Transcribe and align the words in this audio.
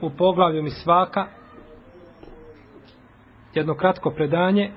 u 0.00 0.10
poglavlju 0.10 0.62
Misvaka 0.62 1.26
jedno 3.54 3.74
kratko 3.74 4.10
predanje 4.10 4.70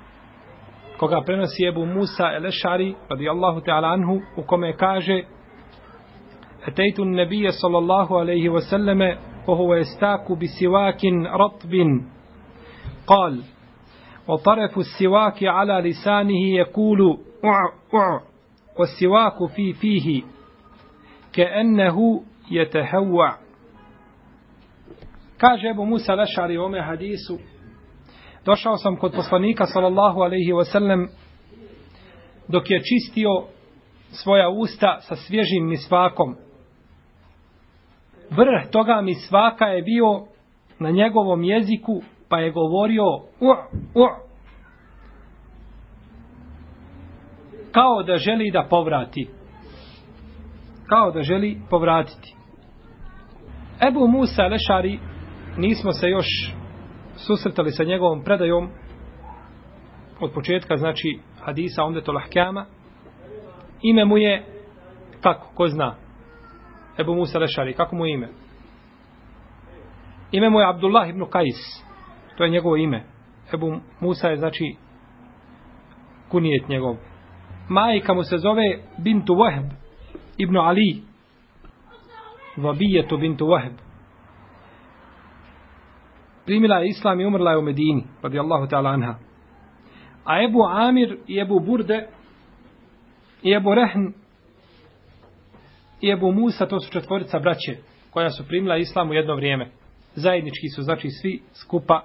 koga 0.97 1.21
prenosi 1.21 1.65
Ebu 1.67 1.85
Musa 1.85 2.31
Elešari 2.35 2.95
radijallahu 3.09 3.61
ta'ala 3.61 3.87
anhu 3.87 4.21
u 4.37 4.43
kome 4.43 4.77
kaže 4.77 5.23
أتيت 6.67 6.99
النبي 6.99 7.51
صلى 7.51 7.77
الله 7.77 8.19
عليه 8.19 8.49
وسلم 8.49 9.17
وهو 9.47 9.75
يستاك 9.75 10.31
بسواك 10.31 11.05
رطب 11.25 12.01
قال 13.07 13.43
وطرف 14.27 14.77
السواك 14.77 15.43
على 15.43 15.89
لسانه 15.89 16.47
يقول 16.55 17.17
أع 17.45 17.63
أع 17.99 18.21
والسواك 18.79 19.51
في 19.55 19.73
فيه 19.73 20.23
كأنه 21.33 22.23
يتهوع 22.51 23.37
Kaže 25.38 25.68
Ebu 25.68 25.86
Musa 25.86 26.14
Lešari 26.14 26.58
u 26.58 26.64
ome 26.64 26.82
hadisu, 26.82 27.38
došao 28.44 28.76
sam 28.76 28.96
kod 28.96 29.12
poslanika 29.12 29.66
sallallahu 29.66 30.20
alaihi 30.20 30.52
wasallam 30.52 31.08
dok 32.48 32.70
je 32.70 32.80
čistio 32.80 33.28
svoja 34.10 34.48
usta 34.48 34.98
sa 35.00 35.16
svježim 35.16 35.68
misvakom. 35.68 36.36
Vrh 38.30 38.70
toga 38.70 39.00
misvaka 39.00 39.64
je 39.64 39.82
bio 39.82 40.24
na 40.78 40.90
njegovom 40.90 41.44
jeziku 41.44 42.02
pa 42.28 42.38
je 42.38 42.50
govorio 42.50 43.04
u, 43.40 43.48
u, 43.94 44.06
kao 47.72 48.02
da 48.02 48.16
želi 48.16 48.50
da 48.50 48.66
povrati. 48.70 49.28
Kao 50.88 51.10
da 51.10 51.22
želi 51.22 51.60
povratiti. 51.70 52.34
Ebu 53.88 54.08
Musa 54.08 54.42
Lešari 54.42 54.98
nismo 55.56 55.92
se 55.92 56.08
još 56.08 56.26
susretali 57.16 57.70
sa 57.70 57.84
njegovom 57.84 58.24
predajom 58.24 58.68
od 60.20 60.32
početka, 60.32 60.76
znači 60.76 61.18
hadisa 61.40 61.82
onda 61.82 62.00
to 62.00 62.12
lahkama. 62.12 62.66
Ime 63.82 64.04
mu 64.04 64.18
je, 64.18 64.44
kako, 65.20 65.48
ko 65.54 65.68
zna? 65.68 65.94
Ebu 66.98 67.14
Musa 67.14 67.38
Lešari, 67.38 67.74
kako 67.74 67.96
mu 67.96 68.06
je 68.06 68.14
ime? 68.14 68.28
Ime 70.32 70.50
mu 70.50 70.60
je 70.60 70.68
Abdullah 70.68 71.08
ibn 71.08 71.24
Kajs. 71.30 71.84
To 72.36 72.44
je 72.44 72.50
njegovo 72.50 72.76
ime. 72.76 73.04
Ebu 73.54 73.80
Musa 74.00 74.28
je, 74.28 74.36
znači, 74.36 74.76
kunijet 76.28 76.68
njegov. 76.68 76.96
Majka 77.68 78.14
mu 78.14 78.22
se 78.22 78.38
zove 78.38 78.78
Bintu 78.98 79.32
Wahb 79.32 79.70
ibn 80.36 80.56
Ali. 80.56 81.02
Vabijetu 82.56 83.18
Bintu 83.18 83.46
Wahb 83.46 83.83
primila 86.44 86.78
je 86.78 86.88
islam 86.88 87.20
i 87.20 87.26
umrla 87.26 87.50
je 87.50 87.58
u 87.58 87.62
Medini, 87.62 88.04
radijallahu 88.22 88.66
ta'ala 88.66 88.90
anha. 88.90 89.14
A 90.24 90.42
Ebu 90.42 90.62
Amir 90.62 91.16
i 91.26 91.40
Ebu 91.40 91.60
Burde 91.60 92.06
i 93.42 93.52
Ebu 93.52 93.74
Rehn 93.74 94.12
i 96.00 96.10
Ebu 96.10 96.32
Musa, 96.32 96.66
to 96.66 96.80
su 96.80 96.92
četvorica 96.92 97.38
braće 97.38 97.76
koja 98.10 98.30
su 98.30 98.46
primila 98.48 98.76
islam 98.76 99.10
u 99.10 99.14
jedno 99.14 99.34
vrijeme. 99.34 99.70
Zajednički 100.14 100.68
su, 100.68 100.82
znači, 100.82 101.08
svi 101.10 101.42
skupa 101.52 102.02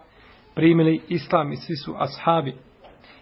primili 0.56 1.02
islam 1.10 1.52
i 1.52 1.56
svi 1.56 1.76
su 1.76 1.96
ashabi. 1.98 2.54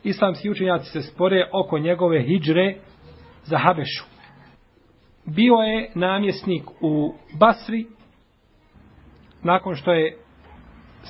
Islamski 0.03 0.49
učenjaci 0.49 0.91
se 0.91 1.01
spore 1.01 1.49
oko 1.53 1.79
njegove 1.79 2.23
hijđre 2.23 2.75
za 3.43 3.57
Habešu. 3.57 4.05
Bio 5.25 5.55
je 5.55 5.91
namjesnik 5.95 6.63
u 6.81 7.13
Basri 7.39 7.85
nakon 9.43 9.75
što 9.75 9.93
je 9.93 10.17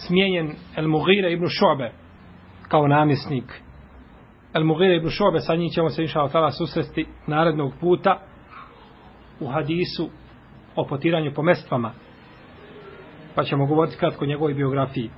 smijenjen 0.05 0.51
El 0.75 0.87
Mughira 0.87 1.29
ibn 1.29 1.47
Šobe 1.49 1.91
kao 2.67 2.87
namjesnik. 2.87 3.61
El 4.53 4.63
Mughira 4.63 4.95
ibn 4.95 5.09
Šobe, 5.09 5.39
sa 5.39 5.55
njim 5.55 5.69
ćemo 5.69 5.89
se 5.89 6.01
inša 6.01 6.19
Allah 6.19 6.53
susresti 6.57 7.05
narednog 7.27 7.73
puta 7.81 8.19
u 9.39 9.47
hadisu 9.47 10.09
o 10.75 10.85
potiranju 10.85 11.31
po 11.35 11.43
mestvama. 11.43 11.91
Pa 13.35 13.43
ćemo 13.43 13.65
govoriti 13.65 13.97
kratko 13.97 14.25
o 14.25 14.27
njegovoj 14.27 14.53
biografiji. 14.53 15.09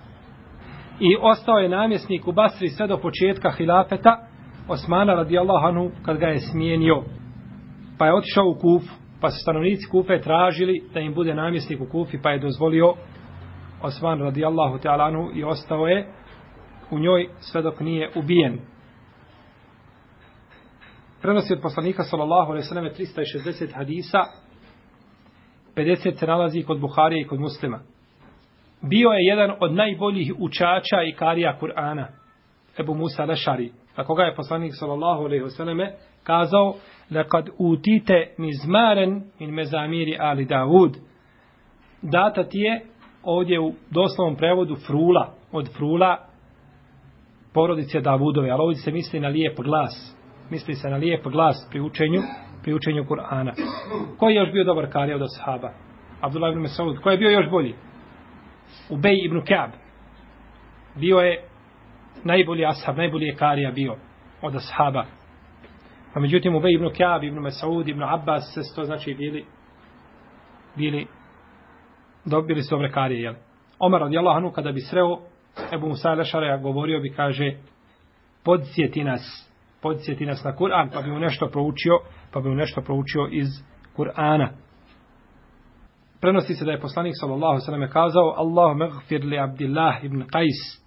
I 0.99 1.15
ostao 1.21 1.57
je 1.57 1.69
namjesnik 1.69 2.27
u 2.27 2.31
Basri 2.31 2.67
sve 2.67 2.87
do 2.87 2.97
početka 2.97 3.51
hilafeta 3.51 4.29
Osmana 4.69 5.13
radijallahu 5.13 5.65
anhu 5.65 5.91
kad 6.05 6.17
ga 6.17 6.27
je 6.27 6.39
smijenio. 6.39 7.03
Pa 7.97 8.05
je 8.05 8.13
otišao 8.13 8.45
u 8.45 8.53
Kufu, 8.53 8.93
pa 9.21 9.29
su 9.29 9.37
stanovnici 9.41 9.89
Kufe 9.91 10.21
tražili 10.21 10.83
da 10.93 10.99
im 10.99 11.13
bude 11.13 11.33
namjesnik 11.33 11.81
u 11.81 11.85
Kufi, 11.91 12.21
pa 12.21 12.31
je 12.31 12.39
dozvolio 12.39 12.93
Osman 13.81 14.19
radijallahu 14.19 14.77
ta'ala 14.77 15.03
anhu 15.03 15.31
i 15.33 15.43
ostao 15.43 15.87
je 15.87 16.07
u 16.91 16.99
njoj 16.99 17.29
sve 17.39 17.61
dok 17.61 17.79
nije 17.79 18.11
ubijen. 18.15 18.59
Prenosi 21.21 21.53
od 21.53 21.61
poslanika 21.61 22.03
sallallahu 22.03 22.51
alaihi 22.51 22.67
sallam 22.67 22.85
360 22.85 23.75
hadisa 23.75 24.19
50 25.75 26.15
se 26.15 26.27
nalazi 26.27 26.63
kod 26.63 26.79
Buharije 26.79 27.21
i 27.21 27.27
kod 27.27 27.39
muslima. 27.39 27.79
Bio 28.81 29.09
je 29.09 29.25
jedan 29.25 29.51
od 29.59 29.73
najboljih 29.73 30.33
učača 30.39 31.03
i 31.03 31.15
karija 31.15 31.57
Kur'ana, 31.61 32.05
Ebu 32.79 32.93
Musa 32.93 33.25
Lešari. 33.25 33.71
A 33.95 34.03
koga 34.03 34.23
je 34.23 34.35
poslanik 34.35 34.71
sallallahu 34.75 35.23
alaihi 35.23 35.43
wasallam 35.43 35.91
kazao, 36.23 36.75
da 37.09 37.23
kad 37.23 37.49
utite 37.57 38.33
mizmaren 38.37 39.23
min 39.39 39.51
mezamiri 39.51 40.17
ali 40.19 40.45
Davud. 40.45 40.97
Data 42.01 42.43
ti 42.43 42.57
je 42.57 42.85
ovdje 43.29 43.59
u 43.59 43.73
doslovnom 43.91 44.35
prevodu 44.35 44.75
frula, 44.75 45.33
od 45.51 45.69
frula 45.77 46.17
porodice 47.53 48.01
Davudove, 48.01 48.49
ali 48.49 48.61
ovdje 48.61 48.81
se 48.81 48.91
misli 48.91 49.19
na 49.19 49.27
lijep 49.27 49.59
glas. 49.59 50.15
Misli 50.49 50.75
se 50.75 50.89
na 50.89 50.97
lijep 50.97 51.27
glas 51.27 51.67
pri 51.69 51.81
učenju, 51.81 52.21
pri 52.63 52.73
učenju 52.73 53.03
Kur'ana. 53.03 53.51
Ko 54.17 54.29
je 54.29 54.35
još 54.35 54.51
bio 54.51 54.63
dobar 54.63 54.91
karija 54.91 55.15
od 55.15 55.21
ashaba? 55.21 55.71
Abdullah 56.21 56.51
ibn 56.51 56.61
Mesaud. 56.61 56.99
Ko 57.01 57.09
je 57.09 57.17
bio 57.17 57.29
još 57.29 57.49
bolji? 57.49 57.75
Ubej 58.89 59.17
ibn 59.25 59.41
Kaab. 59.41 59.71
Bio 60.95 61.17
je 61.19 61.43
najbolji 62.23 62.65
ashab, 62.65 62.97
najbolji 62.97 63.25
je 63.25 63.35
karija 63.35 63.71
bio 63.71 63.95
od 64.41 64.55
ashaba. 64.55 65.05
A 66.13 66.19
međutim, 66.19 66.55
Ubej 66.55 66.73
ibn 66.73 66.89
Kaab, 66.97 67.23
ibn 67.23 67.39
Mesaud, 67.39 67.87
ibn 67.87 68.03
Abbas, 68.03 68.53
se 68.53 68.75
to 68.75 68.83
znači 68.83 69.13
bili 69.13 69.45
bili 70.75 71.07
dobili 72.25 72.61
su 72.61 72.75
obrekarije, 72.75 73.21
jel? 73.21 73.33
Omar 73.79 74.01
radijallahu 74.01 74.37
anhu 74.37 74.51
kada 74.51 74.71
bi 74.71 74.79
sreo 74.79 75.19
Ebu 75.73 75.87
Musa 75.87 76.09
Lešareja 76.09 76.57
govorio 76.57 76.99
bi, 76.99 77.09
kaže, 77.09 77.51
podsjeti 78.43 79.03
nas 79.03 79.49
podsjeti 79.81 80.25
nas 80.25 80.43
na 80.43 80.55
Kur'an, 80.55 80.89
pa 80.93 81.01
bi 81.01 81.11
mu 81.11 81.19
nešto 81.19 81.47
proučio, 81.47 81.99
pa 82.31 82.39
bi 82.39 82.49
mu 82.49 82.55
nešto 82.55 82.81
proučio 82.81 83.27
iz 83.31 83.47
Kur'ana. 83.97 84.49
Prenosi 86.21 86.53
se 86.53 86.65
da 86.65 86.71
je 86.71 86.79
poslanik 86.79 87.13
sallallahu 87.19 87.59
sallam 87.59 87.89
kazao 87.89 88.33
Allahu 88.37 88.77
magfir 88.77 89.25
li 89.25 89.39
Abdillah 89.39 90.03
ibn 90.03 90.23
Qais 90.23 90.79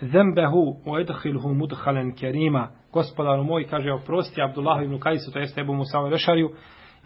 zembehu 0.00 0.76
u 0.86 0.98
edhilhu 0.98 1.54
mudhalen 1.54 2.14
kerima. 2.14 2.68
Gospodaru 2.92 3.44
moj, 3.44 3.66
kaže, 3.66 3.92
oprosti 3.92 4.42
Abdullah 4.42 4.84
ibn 4.84 4.98
Qaisu, 4.98 5.32
to 5.32 5.38
jeste 5.38 5.60
Ebu 5.60 5.74
Musa 5.74 6.08
Rešariju, 6.10 6.50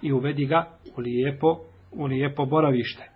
i 0.03 0.13
uvedi 0.13 0.47
ga 0.47 0.67
u 0.97 1.01
lijepo, 1.01 1.59
u 1.93 2.05
lijepo 2.05 2.47
boravište. 2.47 3.16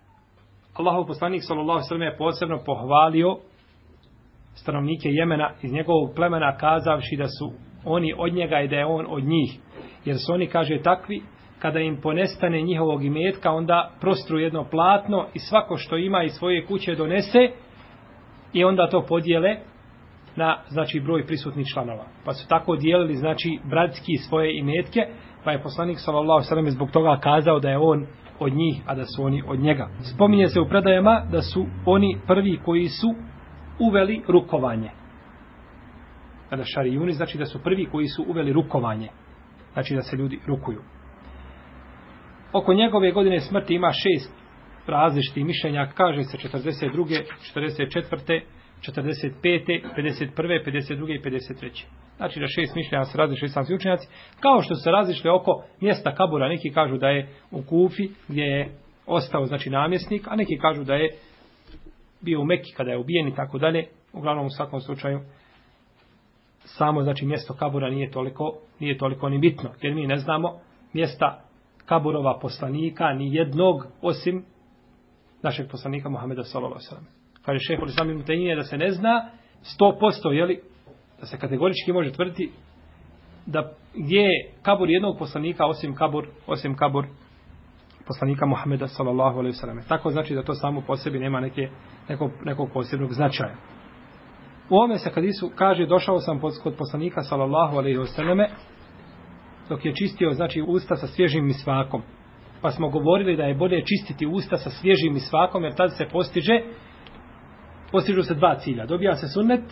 Allahov 0.81 1.07
poslanik 1.07 1.41
sallallahu 1.43 1.81
sallam 1.87 2.01
je 2.01 2.17
posebno 2.17 2.59
pohvalio 2.65 3.37
stanovnike 4.53 5.09
Jemena 5.09 5.51
iz 5.61 5.73
njegovog 5.73 6.11
plemena 6.15 6.57
kazavši 6.57 7.15
da 7.17 7.27
su 7.27 7.51
oni 7.85 8.13
od 8.17 8.33
njega 8.33 8.61
i 8.61 8.67
da 8.67 8.75
je 8.75 8.85
on 8.85 9.05
od 9.09 9.23
njih. 9.23 9.59
Jer 10.05 10.17
su 10.17 10.33
oni, 10.33 10.47
kaže, 10.47 10.81
takvi, 10.83 11.21
kada 11.59 11.79
im 11.79 12.01
ponestane 12.01 12.61
njihovog 12.61 13.05
imetka, 13.05 13.51
onda 13.51 13.91
prostru 13.99 14.39
jedno 14.39 14.65
platno 14.71 15.27
i 15.33 15.39
svako 15.39 15.77
što 15.77 15.97
ima 15.97 16.23
iz 16.23 16.31
svoje 16.31 16.65
kuće 16.65 16.95
donese 16.95 17.39
i 18.53 18.63
onda 18.63 18.89
to 18.89 19.05
podijele 19.05 19.55
na 20.35 20.57
znači 20.67 20.99
broj 20.99 21.25
prisutnih 21.25 21.67
članova. 21.73 22.05
Pa 22.25 22.33
su 22.33 22.47
tako 22.47 22.75
dijelili 22.75 23.15
znači 23.15 23.59
bratski 23.69 24.17
svoje 24.17 24.59
imetke, 24.59 24.99
pa 25.43 25.51
je 25.51 25.63
poslanik 25.63 25.97
sallallahu 25.99 26.31
alejhi 26.31 26.45
ve 26.45 26.49
sellem 26.49 26.71
zbog 26.71 26.91
toga 26.91 27.19
kazao 27.23 27.59
da 27.59 27.69
je 27.69 27.77
on 27.77 28.05
od 28.41 28.53
njih, 28.53 28.81
a 28.85 28.95
da 28.95 29.05
su 29.05 29.23
oni 29.23 29.43
od 29.47 29.59
njega. 29.59 29.89
Spominje 30.13 30.47
se 30.47 30.59
u 30.59 30.67
predajama 30.69 31.23
da 31.31 31.41
su 31.41 31.65
oni 31.85 32.17
prvi 32.27 32.59
koji 32.65 32.87
su 32.87 33.13
uveli 33.79 34.21
rukovanje. 34.27 34.89
Kada 36.49 36.63
šarijuni 36.65 37.13
znači 37.13 37.37
da 37.37 37.45
su 37.45 37.59
prvi 37.63 37.85
koji 37.85 38.07
su 38.07 38.25
uveli 38.27 38.53
rukovanje. 38.53 39.09
Znači 39.73 39.95
da 39.95 40.01
se 40.01 40.17
ljudi 40.17 40.39
rukuju. 40.47 40.81
Oko 42.53 42.73
njegove 42.73 43.11
godine 43.11 43.39
smrti 43.39 43.73
ima 43.73 43.91
šest 43.91 44.33
različitih 44.87 45.45
mišljenja, 45.45 45.91
kaže 45.93 46.23
se 46.23 46.37
42. 46.37 47.21
44. 47.55 48.41
45. 48.81 49.81
51. 49.97 50.65
52. 50.65 51.15
i 51.15 51.21
53. 51.21 52.00
Znači 52.21 52.39
da 52.39 52.47
šest 52.47 52.75
mišljenja 52.75 53.05
se 53.05 53.17
različili 53.17 53.49
islamski 53.49 53.73
učenjaci, 53.73 54.07
kao 54.39 54.61
što 54.61 54.75
se 54.75 54.91
različili 54.91 55.29
oko 55.29 55.63
mjesta 55.79 56.15
kabura, 56.15 56.49
neki 56.49 56.69
kažu 56.69 56.97
da 56.97 57.07
je 57.07 57.29
u 57.51 57.61
Kufi 57.63 58.09
gdje 58.27 58.43
je 58.43 58.71
ostao 59.05 59.45
znači 59.45 59.69
namjesnik, 59.69 60.27
a 60.27 60.35
neki 60.35 60.57
kažu 60.57 60.83
da 60.83 60.95
je 60.95 61.09
bio 62.21 62.41
u 62.41 62.45
Mekki 62.45 62.71
kada 62.77 62.91
je 62.91 62.97
ubijen 62.97 63.27
i 63.27 63.35
tako 63.35 63.57
dalje. 63.57 63.87
Uglavnom 64.13 64.45
u 64.45 64.49
svakom 64.49 64.79
slučaju 64.79 65.19
samo 66.63 67.03
znači 67.03 67.25
mjesto 67.25 67.53
kabura 67.53 67.89
nije 67.89 68.11
toliko 68.11 68.57
nije 68.79 68.97
toliko 68.97 69.29
ni 69.29 69.39
bitno, 69.39 69.69
jer 69.81 69.93
mi 69.93 70.07
ne 70.07 70.17
znamo 70.17 70.59
mjesta 70.93 71.41
kaburova 71.85 72.39
poslanika 72.41 73.13
ni 73.13 73.35
jednog 73.35 73.87
osim 74.01 74.45
našeg 75.43 75.69
poslanika 75.71 76.09
Muhameda 76.09 76.43
sallallahu 76.43 76.75
alejhi 76.75 76.85
ve 76.85 76.89
sellem. 76.89 77.07
Kaže 77.45 77.59
šejh 77.67 77.79
Islam 77.87 78.09
ibn 78.09 78.23
Taymije 78.23 78.55
da 78.55 78.63
se 78.63 78.77
ne 78.77 78.91
zna 78.91 79.29
100% 79.79 80.31
je 80.31 80.45
li 80.45 80.70
da 81.21 81.27
se 81.27 81.37
kategorički 81.37 81.93
može 81.93 82.11
tvrditi 82.11 82.51
da 83.45 83.71
gdje 83.95 84.21
je 84.21 84.51
kabur 84.61 84.89
jednog 84.89 85.17
poslanika 85.19 85.65
osim 85.65 85.95
kabur 85.95 86.27
osim 86.47 86.75
kabur 86.75 87.05
poslanika 88.07 88.45
Muhameda 88.45 88.87
sallallahu 88.87 89.39
alejhi 89.39 89.55
ve 89.55 89.59
selleme. 89.59 89.81
Tako 89.87 90.09
znači 90.09 90.35
da 90.35 90.43
to 90.43 90.53
samo 90.53 90.81
po 90.87 90.97
sebi 90.97 91.19
nema 91.19 91.39
neke 91.39 91.69
nekog, 92.09 92.31
nekog 92.43 92.69
posebnog 92.73 93.13
značaja. 93.13 93.55
U 94.69 94.77
ome 94.77 94.97
se 94.97 95.11
kad 95.11 95.23
Isu 95.23 95.51
kaže 95.55 95.85
došao 95.85 96.19
sam 96.19 96.39
kod 96.63 96.75
poslanika 96.77 97.21
sallallahu 97.21 97.77
alejhi 97.77 97.97
ve 97.97 98.07
selleme 98.07 98.49
dok 99.69 99.85
je 99.85 99.95
čistio 99.95 100.31
znači 100.31 100.63
usta 100.67 100.95
sa 100.95 101.07
svježim 101.07 101.45
misvakom. 101.45 102.01
Pa 102.61 102.71
smo 102.71 102.89
govorili 102.89 103.37
da 103.37 103.43
je 103.43 103.55
bolje 103.55 103.85
čistiti 103.85 104.25
usta 104.25 104.57
sa 104.57 104.69
svježim 104.69 105.13
misvakom 105.13 105.63
jer 105.63 105.75
tad 105.75 105.97
se 105.97 106.05
postiže 106.11 106.61
postižu 107.91 108.23
se 108.23 108.33
dva 108.33 108.55
cilja. 108.55 108.85
Dobija 108.85 109.15
se 109.15 109.27
sunnet, 109.27 109.63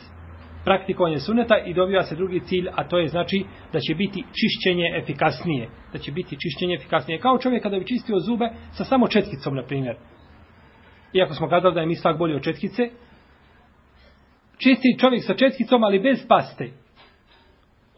praktikovanje 0.63 1.19
suneta 1.19 1.57
i 1.65 1.73
dobija 1.73 2.03
se 2.03 2.15
drugi 2.15 2.39
cilj, 2.39 2.67
a 2.75 2.87
to 2.87 2.97
je 2.97 3.07
znači 3.07 3.45
da 3.73 3.79
će 3.79 3.95
biti 3.95 4.23
čišćenje 4.23 4.85
efikasnije. 5.01 5.69
Da 5.93 5.99
će 5.99 6.11
biti 6.11 6.37
čišćenje 6.39 6.75
efikasnije. 6.75 7.19
Kao 7.19 7.37
čovjek 7.37 7.63
kada 7.63 7.79
bi 7.79 7.87
čistio 7.87 8.19
zube 8.19 8.49
sa 8.71 8.83
samo 8.83 9.07
četkicom, 9.07 9.55
na 9.55 9.63
primjer. 9.63 9.95
Iako 11.13 11.33
smo 11.33 11.49
kazali 11.49 11.73
da 11.73 11.79
je 11.79 11.87
mislak 11.87 12.17
bolji 12.17 12.35
od 12.35 12.43
četkice, 12.43 12.89
čisti 14.57 14.97
čovjek 14.99 15.23
sa 15.25 15.33
četkicom, 15.33 15.83
ali 15.83 15.99
bez 15.99 16.27
paste. 16.27 16.71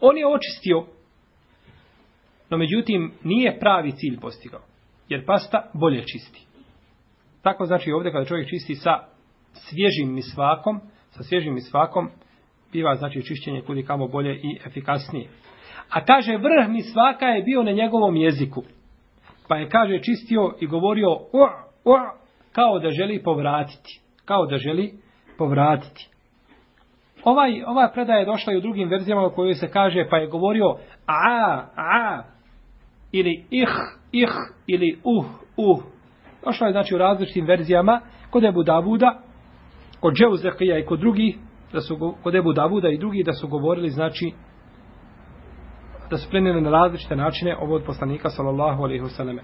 On 0.00 0.18
je 0.18 0.26
očistio, 0.26 0.86
no 2.50 2.56
međutim 2.56 3.12
nije 3.24 3.58
pravi 3.58 3.92
cilj 3.92 4.20
postigao. 4.20 4.60
Jer 5.08 5.26
pasta 5.26 5.70
bolje 5.74 6.02
čisti. 6.06 6.46
Tako 7.42 7.66
znači 7.66 7.92
ovdje 7.92 8.12
kada 8.12 8.24
čovjek 8.24 8.48
čisti 8.48 8.74
sa 8.74 8.98
svježim 9.52 10.14
misvakom, 10.14 10.80
sa 11.10 11.22
svježim 11.22 11.54
misvakom, 11.54 12.10
biva 12.72 12.94
znači 12.94 13.22
čišćenje 13.22 13.62
kudi 13.62 13.82
kamo 13.82 14.08
bolje 14.08 14.34
i 14.34 14.58
efikasnije. 14.66 15.28
A 15.90 16.04
kaže 16.04 16.36
vrh 16.36 16.68
mi 16.68 16.82
svaka 16.82 17.26
je 17.26 17.42
bio 17.42 17.62
na 17.62 17.72
njegovom 17.72 18.16
jeziku. 18.16 18.62
Pa 19.48 19.56
je 19.56 19.68
kaže 19.68 19.98
čistio 20.02 20.54
i 20.60 20.66
govorio 20.66 21.10
o, 21.10 21.48
o, 21.84 21.96
kao 22.52 22.78
da 22.78 22.90
želi 22.90 23.22
povratiti. 23.22 24.00
Kao 24.24 24.46
da 24.46 24.56
želi 24.56 24.92
povratiti. 25.38 26.08
Ovaj, 27.24 27.62
ova 27.66 27.90
predaja 27.94 28.18
je 28.18 28.26
došla 28.26 28.52
i 28.52 28.56
u 28.56 28.60
drugim 28.60 28.88
verzijama 28.88 29.26
u 29.26 29.30
kojoj 29.30 29.54
se 29.54 29.68
kaže 29.70 30.06
pa 30.10 30.16
je 30.16 30.26
govorio 30.26 30.76
a, 31.06 31.64
a, 31.76 32.22
ili 33.12 33.44
ih, 33.50 33.68
ih, 34.12 34.30
ili 34.66 34.98
uh, 35.04 35.24
uh. 35.56 35.82
Došla 36.44 36.66
je 36.66 36.72
znači 36.72 36.94
u 36.94 36.98
različitim 36.98 37.46
verzijama 37.46 38.00
kod 38.30 38.44
Ebu 38.44 38.62
Davuda, 38.62 39.20
kod 40.00 40.14
Džeuzekija 40.14 40.78
i 40.78 40.84
kod 40.84 41.00
drugih, 41.00 41.36
da 41.72 41.80
su 41.80 42.14
kod 42.22 42.34
Ebu 42.34 42.52
Davuda 42.52 42.88
i 42.88 42.98
drugi 42.98 43.22
da 43.22 43.32
su 43.32 43.48
govorili 43.48 43.88
znači 43.88 44.32
da 46.10 46.16
su 46.16 46.30
prenijeli 46.30 46.60
na 46.60 46.70
različite 46.70 47.16
načine 47.16 47.56
ovo 47.56 47.74
od 47.74 47.82
poslanika 47.86 48.30
sallallahu 48.30 48.82
alejhi 48.82 49.02
ve 49.02 49.08
selleme. 49.08 49.42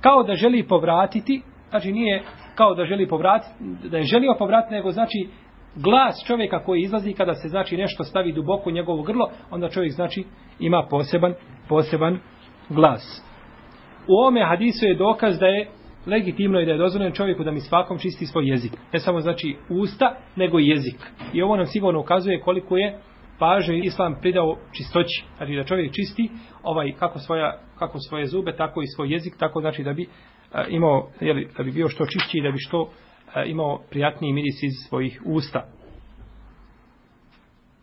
Kao 0.00 0.22
da 0.22 0.34
želi 0.34 0.68
povratiti, 0.68 1.42
znači 1.70 1.92
nije 1.92 2.22
kao 2.54 2.74
da 2.74 2.84
želi 2.84 3.08
povratiti, 3.08 3.54
da 3.88 3.96
je 3.96 4.04
želio 4.04 4.34
povratiti, 4.38 4.74
nego 4.74 4.90
znači 4.90 5.28
glas 5.76 6.24
čovjeka 6.26 6.64
koji 6.64 6.80
izlazi 6.80 7.12
kada 7.12 7.34
se 7.34 7.48
znači 7.48 7.76
nešto 7.76 8.04
stavi 8.04 8.32
duboko 8.32 8.70
u 8.70 8.72
njegovo 8.72 9.02
grlo, 9.02 9.30
onda 9.50 9.68
čovjek 9.68 9.92
znači 9.92 10.24
ima 10.58 10.86
poseban 10.90 11.34
poseban 11.68 12.18
glas. 12.68 13.24
U 14.08 14.26
ome 14.26 14.44
hadisu 14.44 14.86
je 14.86 14.94
dokaz 14.94 15.38
da 15.38 15.46
je 15.46 15.68
legitimno 16.06 16.58
je 16.58 16.66
da 16.66 16.72
je 16.72 16.78
dozvoljeno 16.78 17.14
čovjeku 17.14 17.44
da 17.44 17.50
mi 17.50 17.60
svakom 17.60 17.98
čisti 17.98 18.26
svoj 18.26 18.48
jezik. 18.48 18.72
Ne 18.92 18.98
samo 18.98 19.20
znači 19.20 19.56
usta, 19.68 20.16
nego 20.36 20.58
i 20.60 20.66
jezik. 20.66 20.96
I 21.32 21.42
ovo 21.42 21.56
nam 21.56 21.66
sigurno 21.66 22.00
ukazuje 22.00 22.40
koliko 22.40 22.76
je 22.76 22.98
pažnje 23.38 23.78
islam 23.78 24.16
pridao 24.20 24.56
čistoći. 24.72 25.24
Znači 25.36 25.56
da 25.56 25.64
čovjek 25.64 25.92
čisti 25.92 26.30
ovaj 26.62 26.92
kako 26.98 27.18
svoja 27.18 27.58
kako 27.78 27.98
svoje 27.98 28.26
zube, 28.26 28.56
tako 28.56 28.82
i 28.82 28.86
svoj 28.96 29.12
jezik, 29.12 29.34
tako 29.38 29.60
znači 29.60 29.82
da 29.82 29.92
bi 29.92 30.08
a, 30.52 30.64
imao 30.68 31.08
jeli, 31.20 31.48
da 31.56 31.62
bi 31.62 31.72
bio 31.72 31.88
što 31.88 32.06
čišći 32.06 32.38
i 32.38 32.42
da 32.42 32.50
bi 32.50 32.58
što 32.58 32.90
a, 33.34 33.44
imao 33.44 33.80
prijatniji 33.90 34.32
miris 34.32 34.62
iz 34.62 34.72
svojih 34.88 35.22
usta. 35.24 35.66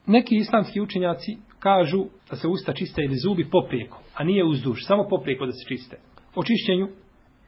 Neki 0.05 0.36
islamski 0.36 0.81
učenjaci 0.81 1.38
kažu 1.59 2.05
da 2.29 2.36
se 2.36 2.47
usta 2.47 2.74
čiste 2.74 3.01
ili 3.03 3.15
zubi 3.15 3.50
poprijeko, 3.51 4.01
a 4.15 4.24
nije 4.24 4.45
uzduž, 4.45 4.77
samo 4.81 5.07
poprijeko 5.09 5.45
da 5.45 5.51
se 5.51 5.67
čiste. 5.67 5.97
O 6.36 6.43
čišćenju 6.43 6.88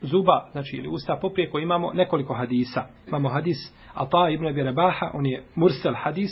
zuba, 0.02 0.50
znači 0.52 0.78
ili 0.78 0.88
usta 0.88 1.18
poprijeko, 1.22 1.60
imamo 1.60 1.94
nekoliko 1.94 2.34
hadisa. 2.34 2.84
Imamo 3.08 3.30
hadis 3.30 3.58
Ata 3.94 4.30
ibn 4.30 4.48
Abi 4.48 4.64
Rabaha, 4.64 5.12
on 5.14 5.26
je 5.26 5.44
mursel 5.56 5.94
hadis, 5.98 6.32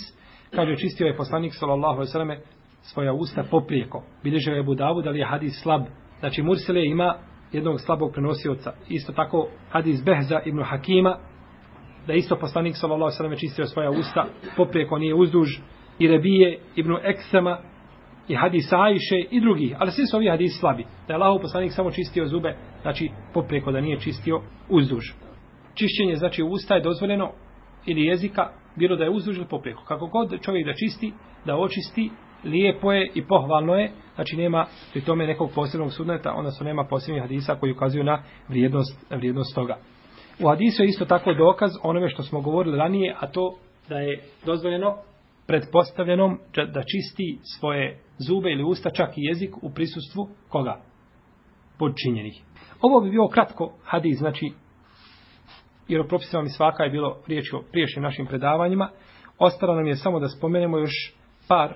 kaže 0.56 0.76
čistio 0.76 1.08
je 1.08 1.18
poslanik 1.18 1.54
sallallahu 1.54 1.94
alejhi 1.94 2.08
ve 2.08 2.12
selleme 2.12 2.40
svoja 2.82 3.14
usta 3.14 3.44
poprijeko. 3.52 4.04
Bilježe 4.24 4.52
je 4.52 4.64
Budavu 4.64 5.02
da 5.02 5.10
li 5.10 5.20
je 5.20 5.26
hadis 5.26 5.62
slab. 5.62 5.82
Znači 6.20 6.42
mursele 6.42 6.86
ima 6.86 7.16
jednog 7.52 7.82
slabog 7.82 8.12
prenosioca. 8.12 8.74
Isto 8.90 9.14
tako 9.14 9.48
hadis 9.70 10.04
Behza 10.04 10.42
ibn 10.46 10.64
Hakima, 10.64 11.18
da 12.08 12.14
isto 12.14 12.36
poslanik 12.36 12.76
sallallahu 12.76 13.04
alejhi 13.04 13.14
ve 13.14 13.18
selleme 13.18 13.38
čistio 13.38 13.66
svoja 13.66 13.90
usta 13.90 14.26
poprijeko, 14.58 14.98
nije 14.98 15.14
uzduž. 15.14 15.48
I 16.00 16.08
Rebije 16.08 16.60
ibn 16.76 16.96
Eksema, 17.04 17.58
i 18.28 18.36
hadis 18.36 18.74
Ajše 18.74 19.20
i 19.32 19.42
drugi, 19.42 19.76
ali 19.80 19.92
svi 19.92 20.06
su 20.06 20.18
ovi 20.18 20.30
hadisi 20.30 20.60
slabi. 20.60 20.86
Da 21.08 21.14
je 21.14 21.16
Allahov 21.16 21.42
poslanik 21.42 21.74
samo 21.74 21.92
čistio 21.92 22.26
zube, 22.26 22.56
znači 22.82 23.10
popreko 23.34 23.72
da 23.72 23.82
nije 23.82 24.00
čistio 24.00 24.42
uzduž. 24.70 25.04
Čišćenje 25.74 26.16
znači 26.16 26.44
usta 26.44 26.76
je 26.76 26.82
dozvoljeno 26.82 27.32
ili 27.86 28.06
jezika, 28.06 28.50
bilo 28.76 28.96
da 28.96 29.04
je 29.04 29.10
uzduž 29.10 29.38
ili 29.38 29.48
popreko. 29.50 29.84
Kako 29.84 30.08
god 30.08 30.42
čovjek 30.42 30.66
da 30.66 30.74
čisti, 30.74 31.14
da 31.46 31.58
očisti, 31.58 32.10
lijepo 32.44 32.92
je 32.92 33.12
i 33.16 33.28
pohvalno 33.28 33.76
je, 33.76 33.92
znači 34.16 34.38
nema 34.38 34.66
pri 34.94 35.02
tome 35.02 35.28
nekog 35.28 35.52
posebnog 35.56 35.94
sudneta, 35.94 36.34
onda 36.34 36.52
su 36.52 36.64
nema 36.64 36.84
posebnih 36.84 37.22
hadisa 37.22 37.56
koji 37.56 37.72
ukazuju 37.72 38.04
na 38.04 38.24
vrijednost, 38.50 39.06
vrijednost 39.10 39.56
toga. 39.56 39.78
U 40.40 40.48
hadisu 40.48 40.84
je 40.84 40.88
isto 40.90 41.06
tako 41.06 41.34
dokaz 41.34 41.72
onome 41.84 42.10
što 42.10 42.24
smo 42.24 42.42
govorili 42.42 42.78
ranije, 42.78 43.16
a 43.20 43.28
to 43.28 43.58
da 43.90 43.98
je 43.98 44.24
dozvoljeno 44.46 44.98
pretpostavljenom 45.48 46.40
da 46.74 46.82
čisti 46.82 47.40
svoje 47.60 48.00
zube 48.18 48.52
ili 48.52 48.64
usta, 48.64 48.90
čak 48.90 49.18
i 49.18 49.22
jezik 49.22 49.64
u 49.64 49.70
prisustvu 49.70 50.30
koga? 50.50 50.82
Podčinjenih. 51.80 52.42
Ovo 52.82 53.02
bi 53.02 53.10
bio 53.10 53.28
kratko 53.28 53.74
hadis, 53.84 54.18
znači, 54.18 54.52
jer 55.88 56.02
o 56.02 56.08
propisima 56.08 56.42
mi 56.42 56.50
svaka 56.50 56.84
je 56.84 56.90
bilo 56.90 57.18
riječ 57.28 57.54
o 57.54 57.64
priješnjim 57.72 58.04
našim 58.04 58.26
predavanjima. 58.26 58.90
Ostalo 59.38 59.76
nam 59.76 59.88
je 59.88 59.96
samo 59.96 60.20
da 60.20 60.28
spomenemo 60.28 60.78
još 60.78 61.14
par 61.48 61.74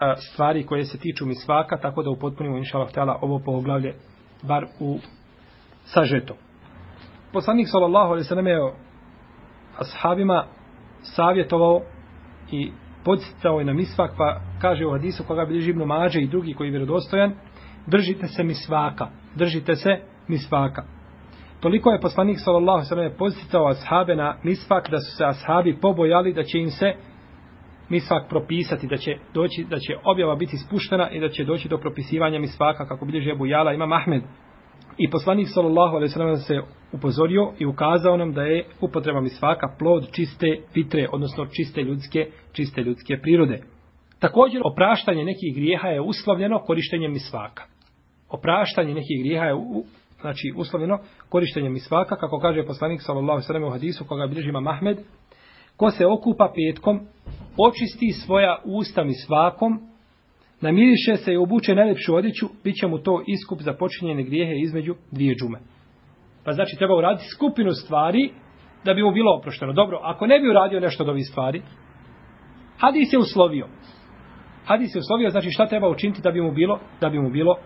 a, 0.00 0.16
stvari 0.16 0.66
koje 0.66 0.84
se 0.84 0.98
tiču 0.98 1.26
mi 1.26 1.34
svaka, 1.34 1.78
tako 1.78 2.02
da 2.02 2.10
upotpunimo 2.10 2.56
inša 2.56 2.78
Allah 2.78 3.22
ovo 3.22 3.38
poglavlje 3.38 3.94
bar 4.42 4.66
u 4.80 4.98
sažeto. 5.84 6.34
Poslanik 7.32 7.68
sallallahu 7.70 8.10
alejhi 8.10 8.24
ve 8.24 8.28
sellem 8.28 8.46
je 8.46 8.72
ashabima 9.78 10.46
savjetovao 11.02 11.80
i 12.50 12.72
podsticao 13.04 13.58
je 13.58 13.64
na 13.64 13.72
misvak, 13.72 14.10
pa 14.18 14.40
kaže 14.60 14.86
u 14.86 14.90
hadisu 14.90 15.24
koga 15.24 15.44
bilježi 15.44 15.70
Ibnu 15.70 15.86
Mađe 15.86 16.20
i 16.20 16.28
drugi 16.28 16.54
koji 16.54 16.68
je 16.68 16.70
vjerodostojan, 16.70 17.34
držite 17.86 18.26
se 18.26 18.44
misvaka, 18.44 19.08
držite 19.34 19.74
se 19.74 19.90
misvaka. 20.28 20.84
Toliko 21.60 21.90
je 21.90 22.00
poslanik 22.00 22.38
sallallahu 22.40 22.76
alejhi 22.76 22.90
ve 22.90 22.96
sellem 22.96 23.12
podsticao 23.18 23.66
ashabe 23.66 24.16
na 24.16 24.36
misvak 24.42 24.90
da 24.90 24.98
su 24.98 25.16
se 25.16 25.24
ashabi 25.24 25.76
pobojali 25.80 26.32
da 26.32 26.42
će 26.42 26.58
im 26.58 26.70
se 26.70 26.92
misvak 27.88 28.28
propisati, 28.28 28.86
da 28.86 28.96
će 28.96 29.16
doći, 29.34 29.66
da 29.70 29.78
će 29.78 29.92
objava 30.04 30.34
biti 30.34 30.56
spuštena 30.56 31.10
i 31.10 31.20
da 31.20 31.28
će 31.28 31.44
doći 31.44 31.68
do 31.68 31.78
propisivanja 31.78 32.38
misvaka 32.38 32.86
kako 32.86 33.04
bilježi 33.04 33.30
Ebu 33.30 33.46
Jala 33.46 33.72
ima 33.72 33.86
Mahmed. 33.86 34.22
I 34.98 35.10
poslanik 35.10 35.48
sallallahu 35.48 35.96
alejhi 35.96 36.10
ve 36.10 36.18
sellem 36.18 36.36
se 36.36 36.60
upozorio 36.92 37.52
i 37.58 37.66
ukazao 37.66 38.16
nam 38.16 38.32
da 38.32 38.42
je 38.42 38.64
upotreba 38.80 39.20
misvaka 39.20 39.74
plod 39.78 40.10
čiste 40.12 40.46
fitre, 40.72 41.08
odnosno 41.12 41.46
čiste 41.46 41.82
ljudske, 41.82 42.26
čiste 42.52 42.82
ljudske 42.82 43.18
prirode. 43.22 43.62
Također 44.18 44.60
opraštanje 44.64 45.24
nekih 45.24 45.54
grijeha 45.54 45.88
je 45.88 46.00
uslovljeno 46.00 46.58
korištenjem 46.58 47.12
misvaka. 47.12 47.62
Opraštanje 48.28 48.94
nekih 48.94 49.20
grijeha 49.20 49.44
je 49.44 49.54
u, 49.54 49.84
znači 50.20 50.52
uslovljeno 50.56 50.98
korištenjem 51.28 51.72
misvaka, 51.72 52.16
kako 52.16 52.38
kaže 52.38 52.66
poslanik 52.66 53.02
sallallahu 53.02 53.30
alejhi 53.30 53.44
ve 53.44 53.46
sellem 53.46 53.64
u 53.64 53.70
hadisu 53.70 54.04
koga 54.04 54.26
bilježi 54.26 54.48
Imam 54.48 54.66
Ahmed, 54.66 54.98
ko 55.76 55.90
se 55.90 56.06
okupa 56.06 56.52
petkom, 56.54 57.00
očisti 57.68 58.12
svoja 58.12 58.58
usta 58.64 59.04
misvakom, 59.04 59.93
namiriše 60.60 61.16
se 61.16 61.32
i 61.32 61.36
obuče 61.36 61.74
najlepšu 61.74 62.14
odjeću, 62.14 62.46
bit 62.64 62.76
će 62.80 62.86
mu 62.86 62.98
to 62.98 63.22
iskup 63.26 63.60
za 63.60 63.72
počinjene 63.72 64.22
grijehe 64.22 64.54
između 64.56 64.94
dvije 65.10 65.34
džume. 65.34 65.58
Pa 66.44 66.52
znači 66.52 66.76
treba 66.76 66.96
uraditi 66.96 67.30
skupinu 67.34 67.70
stvari 67.72 68.30
da 68.84 68.94
bi 68.94 69.02
mu 69.02 69.12
bilo 69.12 69.36
oprošteno. 69.38 69.72
Dobro, 69.72 70.00
ako 70.02 70.26
ne 70.26 70.40
bi 70.40 70.50
uradio 70.50 70.80
nešto 70.80 71.02
od 71.02 71.08
ovih 71.08 71.24
stvari, 71.30 71.62
hadis 72.78 73.12
je 73.12 73.18
uslovio. 73.18 73.68
Hadis 74.64 74.94
je 74.94 74.98
uslovio, 74.98 75.30
znači 75.30 75.50
šta 75.50 75.66
treba 75.66 75.88
učiniti 75.88 76.22
da 76.22 76.30
bi 76.30 76.40
mu 76.40 76.52
bilo, 76.52 76.80
da 77.00 77.08
bi 77.08 77.18
mu 77.18 77.30
bilo 77.30 77.56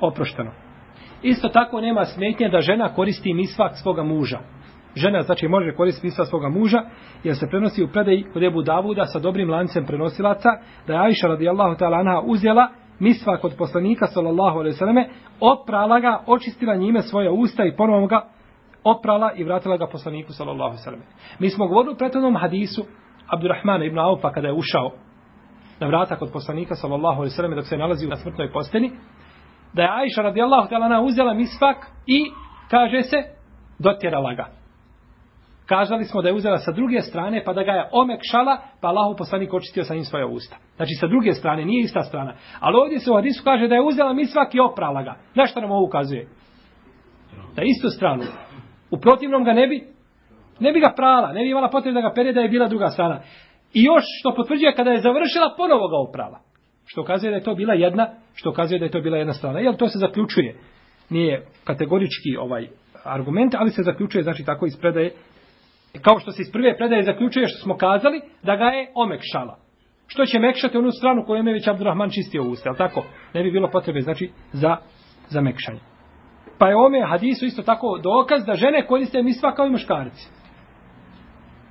oprošteno. 0.00 0.52
Isto 1.22 1.48
tako 1.48 1.80
nema 1.80 2.04
smetnje 2.04 2.48
da 2.48 2.60
žena 2.60 2.94
koristi 2.94 3.34
misvak 3.34 3.72
svoga 3.82 4.02
muža. 4.02 4.38
Žena 4.96 5.22
znači 5.22 5.48
može 5.48 5.74
koristiti 5.74 6.06
misvak 6.06 6.28
svoga 6.28 6.48
muža, 6.48 6.82
jer 7.24 7.36
se 7.36 7.46
prenosi 7.50 7.84
u 7.84 7.88
predaji 7.88 8.26
kod 8.32 8.42
Ebu 8.42 8.62
Davuda 8.62 9.06
sa 9.06 9.18
dobrim 9.18 9.50
lancem 9.50 9.86
prenosilaca, 9.86 10.48
da 10.86 10.92
je 10.92 11.00
Aisha 11.00 11.28
radijallahu 11.28 11.76
ta'ala 11.76 11.98
anha 11.98 12.20
uzela 12.24 12.68
misvak 12.98 13.44
od 13.44 13.54
poslanika 13.58 14.06
sallallahu 14.06 14.58
alejhi 14.58 14.74
ve 14.74 14.78
selleme, 14.78 15.08
oprala 15.40 16.00
ga, 16.00 16.22
očistila 16.26 16.74
njime 16.74 17.02
svoje 17.02 17.30
usta 17.30 17.64
i 17.64 17.76
ponovno 17.76 18.06
ga 18.06 18.22
oprala 18.84 19.32
i 19.36 19.44
vratila 19.44 19.76
ga 19.76 19.86
poslaniku 19.86 20.32
sallallahu 20.32 20.68
alejhi 20.68 20.80
ve 20.80 20.84
selleme. 20.84 21.04
Mi 21.38 21.50
smo 21.50 21.66
govorili 21.66 21.94
u 21.94 21.98
prethodnom 21.98 22.36
hadisu 22.36 22.84
Abdurrahmana 23.26 23.84
ibn 23.84 23.98
Aufa 23.98 24.32
kada 24.32 24.48
je 24.48 24.54
ušao 24.54 24.90
na 25.80 25.86
vrata 25.86 26.16
kod 26.16 26.32
poslanika 26.32 26.74
sallallahu 26.74 27.16
alejhi 27.20 27.32
ve 27.32 27.36
selleme 27.36 27.56
dok 27.56 27.66
se 27.66 27.76
nalazi 27.76 28.08
na 28.08 28.16
smrtnoj 28.16 28.52
posteli, 28.52 28.90
da 29.72 29.82
je 29.82 29.88
Aisha 29.88 30.22
radijallahu 30.22 30.68
ta'ala 30.68 30.86
anha 30.86 31.00
uzela 31.00 31.34
misvak 31.34 31.76
i 32.06 32.24
kaže 32.70 33.02
se 33.02 33.16
dotjerala 33.78 34.34
ga. 34.34 34.46
Kazali 35.66 36.04
smo 36.04 36.22
da 36.22 36.28
je 36.28 36.34
uzela 36.34 36.58
sa 36.58 36.72
druge 36.72 37.00
strane, 37.00 37.42
pa 37.44 37.52
da 37.52 37.62
ga 37.62 37.72
je 37.72 37.88
omekšala, 37.92 38.58
pa 38.80 38.88
Allahu 38.88 39.16
poslanik 39.16 39.54
očistio 39.54 39.84
sa 39.84 39.94
njim 39.94 40.04
svoje 40.04 40.24
usta. 40.24 40.56
Znači 40.76 40.94
sa 41.00 41.06
druge 41.06 41.32
strane, 41.32 41.64
nije 41.64 41.82
ista 41.82 42.02
strana. 42.02 42.34
Ali 42.60 42.76
ovdje 42.76 42.98
se 42.98 43.10
u 43.10 43.14
hadisu 43.14 43.44
kaže 43.44 43.68
da 43.68 43.74
je 43.74 43.82
uzela 43.82 44.12
mi 44.12 44.26
svaki 44.26 44.60
oprala 44.60 45.02
ga. 45.02 45.16
Na 45.34 45.46
što 45.46 45.60
nam 45.60 45.70
ovo 45.70 45.86
ukazuje? 45.86 46.28
Da 47.56 47.62
istu 47.62 47.88
stranu. 47.90 48.22
U 48.90 48.98
protivnom 48.98 49.44
ga 49.44 49.52
ne 49.52 49.66
bi, 49.66 49.86
ne 50.60 50.72
bi 50.72 50.80
ga 50.80 50.92
prala, 50.96 51.32
ne 51.32 51.40
bi 51.40 51.50
imala 51.50 51.68
potrebe 51.68 52.00
da 52.00 52.08
ga 52.08 52.14
pere 52.14 52.32
da 52.32 52.40
je 52.40 52.48
bila 52.48 52.68
druga 52.68 52.88
strana. 52.88 53.20
I 53.74 53.82
još 53.82 54.04
što 54.20 54.34
potvrđuje 54.34 54.74
kada 54.74 54.90
je 54.90 55.00
završila, 55.00 55.54
ponovo 55.56 55.88
ga 55.88 55.96
oprala. 56.08 56.40
Što 56.84 57.04
kazuje 57.04 57.30
da 57.30 57.36
je 57.36 57.42
to 57.42 57.54
bila 57.54 57.74
jedna, 57.74 58.08
što 58.34 58.52
kazuje 58.52 58.78
da 58.78 58.84
je 58.84 58.90
to 58.90 59.00
bila 59.00 59.16
jedna 59.16 59.32
strana. 59.32 59.60
Jel 59.60 59.74
to 59.74 59.88
se 59.88 59.98
zaključuje? 59.98 60.56
Nije 61.10 61.46
kategorički 61.64 62.36
ovaj 62.38 62.68
argument, 63.04 63.54
ali 63.54 63.70
se 63.70 63.82
zaključuje, 63.82 64.22
znači 64.22 64.44
tako 64.44 64.66
iz 64.66 64.76
predaje 64.80 65.12
kao 66.02 66.18
što 66.18 66.30
se 66.32 66.42
iz 66.42 66.52
prve 66.52 66.76
predaje 66.76 67.02
zaključuje 67.02 67.46
što 67.46 67.62
smo 67.62 67.76
kazali, 67.76 68.20
da 68.42 68.56
ga 68.56 68.64
je 68.64 68.90
omekšala. 68.94 69.58
Što 70.06 70.26
će 70.26 70.38
mekšati 70.38 70.78
onu 70.78 70.90
stranu 70.90 71.24
koju 71.26 71.44
je 71.44 71.52
već 71.52 71.68
Abdurrahman 71.68 72.10
čistio 72.10 72.42
usta, 72.42 72.68
ali 72.68 72.78
tako? 72.78 73.04
Ne 73.34 73.42
bi 73.42 73.50
bilo 73.50 73.70
potrebe, 73.70 74.00
znači, 74.00 74.30
za, 74.52 74.76
za 75.28 75.40
mekšanje. 75.40 75.80
Pa 76.58 76.68
je 76.68 76.76
ome 76.76 77.06
hadisu 77.06 77.46
isto 77.46 77.62
tako 77.62 77.98
dokaz 78.02 78.44
da 78.46 78.54
žene 78.54 78.86
koriste 78.86 79.22
misva 79.22 79.54
kao 79.54 79.66
i 79.66 79.70
muškarci. 79.70 80.28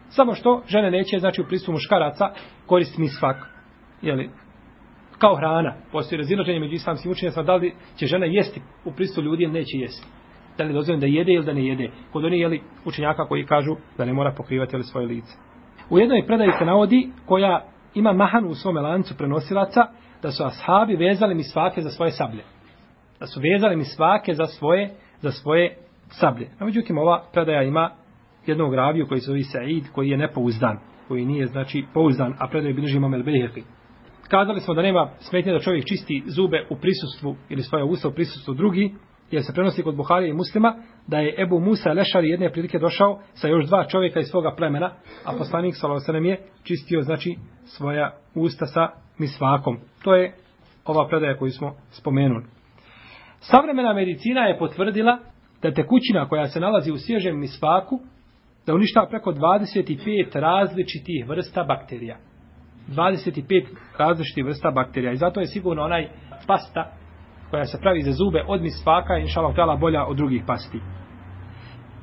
Samo 0.10 0.34
što 0.34 0.64
žene 0.68 0.92
neće, 0.92 1.20
znači, 1.20 1.42
u 1.42 1.46
pristupu 1.46 1.72
muškaraca 1.72 2.30
koristiti 2.66 3.02
misvak. 3.02 3.38
Jeli, 4.02 4.30
kao 5.18 5.36
hrana. 5.36 5.76
Postoji 5.92 6.18
razilaženje 6.18 6.60
među 6.60 6.74
islamskim 6.74 7.12
učenjacima 7.12 7.44
da 7.44 7.56
li 7.56 7.76
će 7.96 8.06
žena 8.06 8.26
jesti 8.26 8.62
u 8.86 8.92
pristupu 8.92 9.22
ljudi 9.22 9.44
ili 9.44 9.54
neće 9.54 9.78
jesti 9.78 10.08
da 10.58 10.64
li 10.64 10.74
dozvoljeno 10.74 11.02
da 11.02 11.08
jede 11.08 11.34
ili 11.34 11.46
da 11.46 11.54
ne 11.54 11.66
jede. 11.68 11.90
Kod 12.12 12.26
oni 12.26 12.40
jeli 12.40 12.62
učenjaka 12.86 13.26
koji 13.26 13.46
kažu 13.46 13.76
da 13.98 14.06
ne 14.06 14.14
mora 14.14 14.34
pokrivati 14.38 14.76
ali 14.76 14.84
svoje 14.84 15.08
lice. 15.08 15.34
U 15.90 16.00
jednoj 16.00 16.26
predaji 16.28 16.52
se 16.60 16.66
navodi 16.66 17.10
koja 17.26 17.66
ima 17.94 18.14
mahanu 18.14 18.48
u 18.48 18.56
svome 18.56 18.82
lancu 18.82 19.18
prenosilaca 19.18 19.82
da 20.22 20.32
su 20.32 20.44
ashabi 20.44 20.96
vezali 20.96 21.36
mi 21.36 21.44
svake 21.44 21.82
za 21.82 21.90
svoje 21.90 22.12
sablje. 22.12 22.44
Da 23.20 23.26
su 23.26 23.40
vezali 23.40 23.76
mi 23.76 23.84
svake 23.84 24.34
za 24.34 24.46
svoje, 24.46 24.90
za 25.22 25.32
svoje 25.32 25.78
sablje. 26.10 26.50
A 26.60 26.66
međutim 26.66 26.98
ova 26.98 27.24
predaja 27.34 27.64
ima 27.64 27.92
jednog 28.46 28.74
raviju 28.74 29.08
koji 29.08 29.20
se 29.20 29.26
zove 29.26 29.44
Said 29.44 29.84
koji 29.94 30.10
je 30.10 30.18
nepouzdan. 30.18 30.78
Koji 31.08 31.26
nije 31.26 31.46
znači 31.46 31.86
pouzdan, 31.94 32.34
a 32.40 32.48
predaj 32.48 32.74
bilježi 32.74 32.98
imam 32.98 33.14
el 33.14 33.24
Beheki. 33.24 33.64
Kazali 34.28 34.60
smo 34.60 34.74
da 34.74 34.82
nema 34.82 35.10
smetnje 35.20 35.52
da 35.52 35.60
čovjek 35.60 35.86
čisti 35.86 36.24
zube 36.26 36.68
u 36.70 36.76
prisustvu 36.76 37.36
ili 37.50 37.64
svoje 37.64 37.84
usta 37.84 38.08
u 38.08 38.12
prisustvu 38.12 38.54
drugi, 38.54 38.94
jer 39.32 39.44
se 39.44 39.54
prenosi 39.54 39.84
kod 39.84 39.96
Buharije 39.96 40.30
i 40.30 40.34
muslima, 40.34 40.76
da 41.08 41.20
je 41.20 41.36
Ebu 41.42 41.60
Musa 41.60 41.94
Lešari 41.94 42.30
jedne 42.30 42.52
prilike 42.52 42.80
došao 42.80 43.20
sa 43.34 43.48
još 43.48 43.66
dva 43.66 43.86
čovjeka 43.88 44.20
iz 44.20 44.28
svoga 44.28 44.56
plemena, 44.58 44.92
a 45.26 45.34
poslanik 45.38 45.76
Salosanem 45.78 46.26
je 46.26 46.42
čistio, 46.64 47.02
znači, 47.02 47.36
svoja 47.66 48.12
usta 48.36 48.66
sa 48.66 48.90
misvakom. 49.18 49.78
To 50.04 50.16
je 50.16 50.34
ova 50.86 51.08
predaja 51.08 51.38
koju 51.38 51.52
smo 51.52 51.76
spomenuli. 51.92 52.46
Savremena 53.40 53.94
medicina 53.94 54.42
je 54.42 54.58
potvrdila 54.58 55.18
da 55.62 55.74
tekućina 55.74 56.28
koja 56.30 56.48
se 56.48 56.60
nalazi 56.60 56.92
u 56.92 56.98
svježem 56.98 57.40
misvaku, 57.40 58.00
da 58.66 58.74
uništava 58.74 59.08
preko 59.10 59.32
25 59.32 60.40
različitih 60.40 61.26
vrsta 61.28 61.64
bakterija. 61.64 62.18
25 62.88 63.66
različitih 63.98 64.46
vrsta 64.46 64.72
bakterija. 64.72 65.12
I 65.12 65.18
zato 65.18 65.40
je 65.40 65.48
sigurno 65.48 65.84
onaj 65.84 66.10
pasta 66.48 66.92
koja 67.56 67.66
se 67.66 67.82
pravi 67.82 68.02
za 68.02 68.12
zube 68.12 68.44
od 68.48 68.62
misvaka, 68.62 69.18
inša 69.18 69.40
Allah, 69.40 69.80
bolja 69.80 70.06
od 70.06 70.18
drugih 70.18 70.44
pasti. 70.48 70.80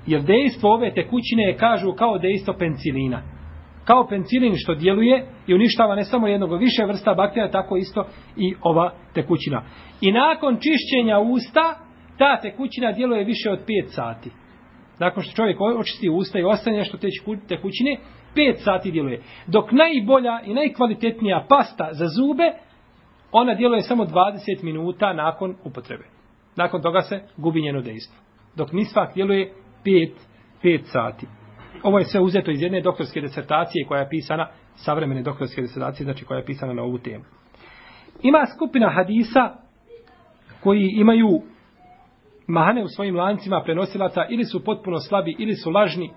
Jer 0.07 0.23
dejstvo 0.23 0.75
ove 0.75 0.95
tekućine 0.95 1.43
je, 1.43 1.57
kažu, 1.57 1.93
kao 1.93 2.19
dejstvo 2.19 2.55
pencilina. 2.59 3.23
Kao 3.85 4.07
pencilin 4.09 4.53
što 4.57 4.75
djeluje 4.75 5.27
i 5.47 5.55
uništava 5.55 5.95
ne 5.95 6.05
samo 6.05 6.29
jednog 6.29 6.59
više 6.59 6.85
vrsta 6.85 7.15
bakterija, 7.15 7.51
tako 7.51 7.77
isto 7.77 8.07
i 8.37 8.55
ova 8.63 8.93
tekućina. 9.15 9.63
I 10.01 10.13
nakon 10.13 10.57
čišćenja 10.57 11.19
usta, 11.19 11.65
ta 12.19 12.41
tekućina 12.41 12.93
djeluje 12.93 13.25
više 13.25 13.51
od 13.51 13.59
5 13.59 13.87
sati. 13.87 14.31
Nakon 14.99 15.23
što 15.23 15.37
čovjek 15.37 15.61
očisti 15.61 16.09
usta 16.09 16.39
i 16.39 16.45
ostane 16.45 16.77
nešto 16.77 16.97
te 16.97 17.09
tekućine, 17.49 17.97
5 18.37 18.57
sati 18.57 18.91
djeluje. 18.91 19.23
Dok 19.47 19.73
najbolja 19.73 20.41
i 20.47 20.55
najkvalitetnija 20.55 21.47
pasta 21.49 21.89
za 21.93 22.07
zube 22.07 22.53
ona 23.33 23.55
djeluje 23.55 23.83
samo 23.83 24.05
20 24.05 24.63
minuta 24.63 25.13
nakon 25.13 25.55
upotrebe. 25.65 26.05
Nakon 26.57 26.83
toga 26.83 27.01
se 27.01 27.21
gubi 27.37 27.63
njeno 27.63 27.81
dejstvo. 27.81 28.17
Dok 28.57 28.73
misvak 28.73 29.15
djeluje 29.15 29.53
5, 29.85 30.13
5 30.63 30.81
sati. 30.85 31.27
Ovo 31.83 31.99
je 31.99 32.05
sve 32.05 32.21
uzeto 32.21 32.51
iz 32.51 32.63
jedne 32.63 32.81
doktorske 32.81 33.21
disertacije 33.21 33.87
koja 33.87 34.01
je 34.01 34.09
pisana, 34.09 34.49
savremene 34.75 35.23
doktorske 35.23 35.61
disertacije, 35.61 36.05
znači 36.05 36.25
koja 36.25 36.39
je 36.39 36.45
pisana 36.45 36.73
na 36.73 36.83
ovu 36.83 36.99
temu. 36.99 37.25
Ima 38.23 38.47
skupina 38.57 38.91
hadisa 38.91 39.55
koji 40.63 40.91
imaju 40.97 41.29
mahane 42.47 42.85
u 42.85 42.89
svojim 42.89 43.17
lancima 43.17 43.63
prenosilaca 43.65 44.27
ili 44.31 44.45
su 44.45 44.65
potpuno 44.65 44.99
slabi 44.99 45.37
ili 45.39 45.55
su 45.55 45.71
lažni 45.71 46.11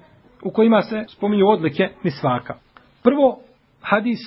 u 0.44 0.52
kojima 0.52 0.82
se 0.82 1.04
spominju 1.08 1.48
odlike 1.48 1.90
misvaka. 2.04 2.56
Prvo, 3.04 3.40
hadis 3.82 4.20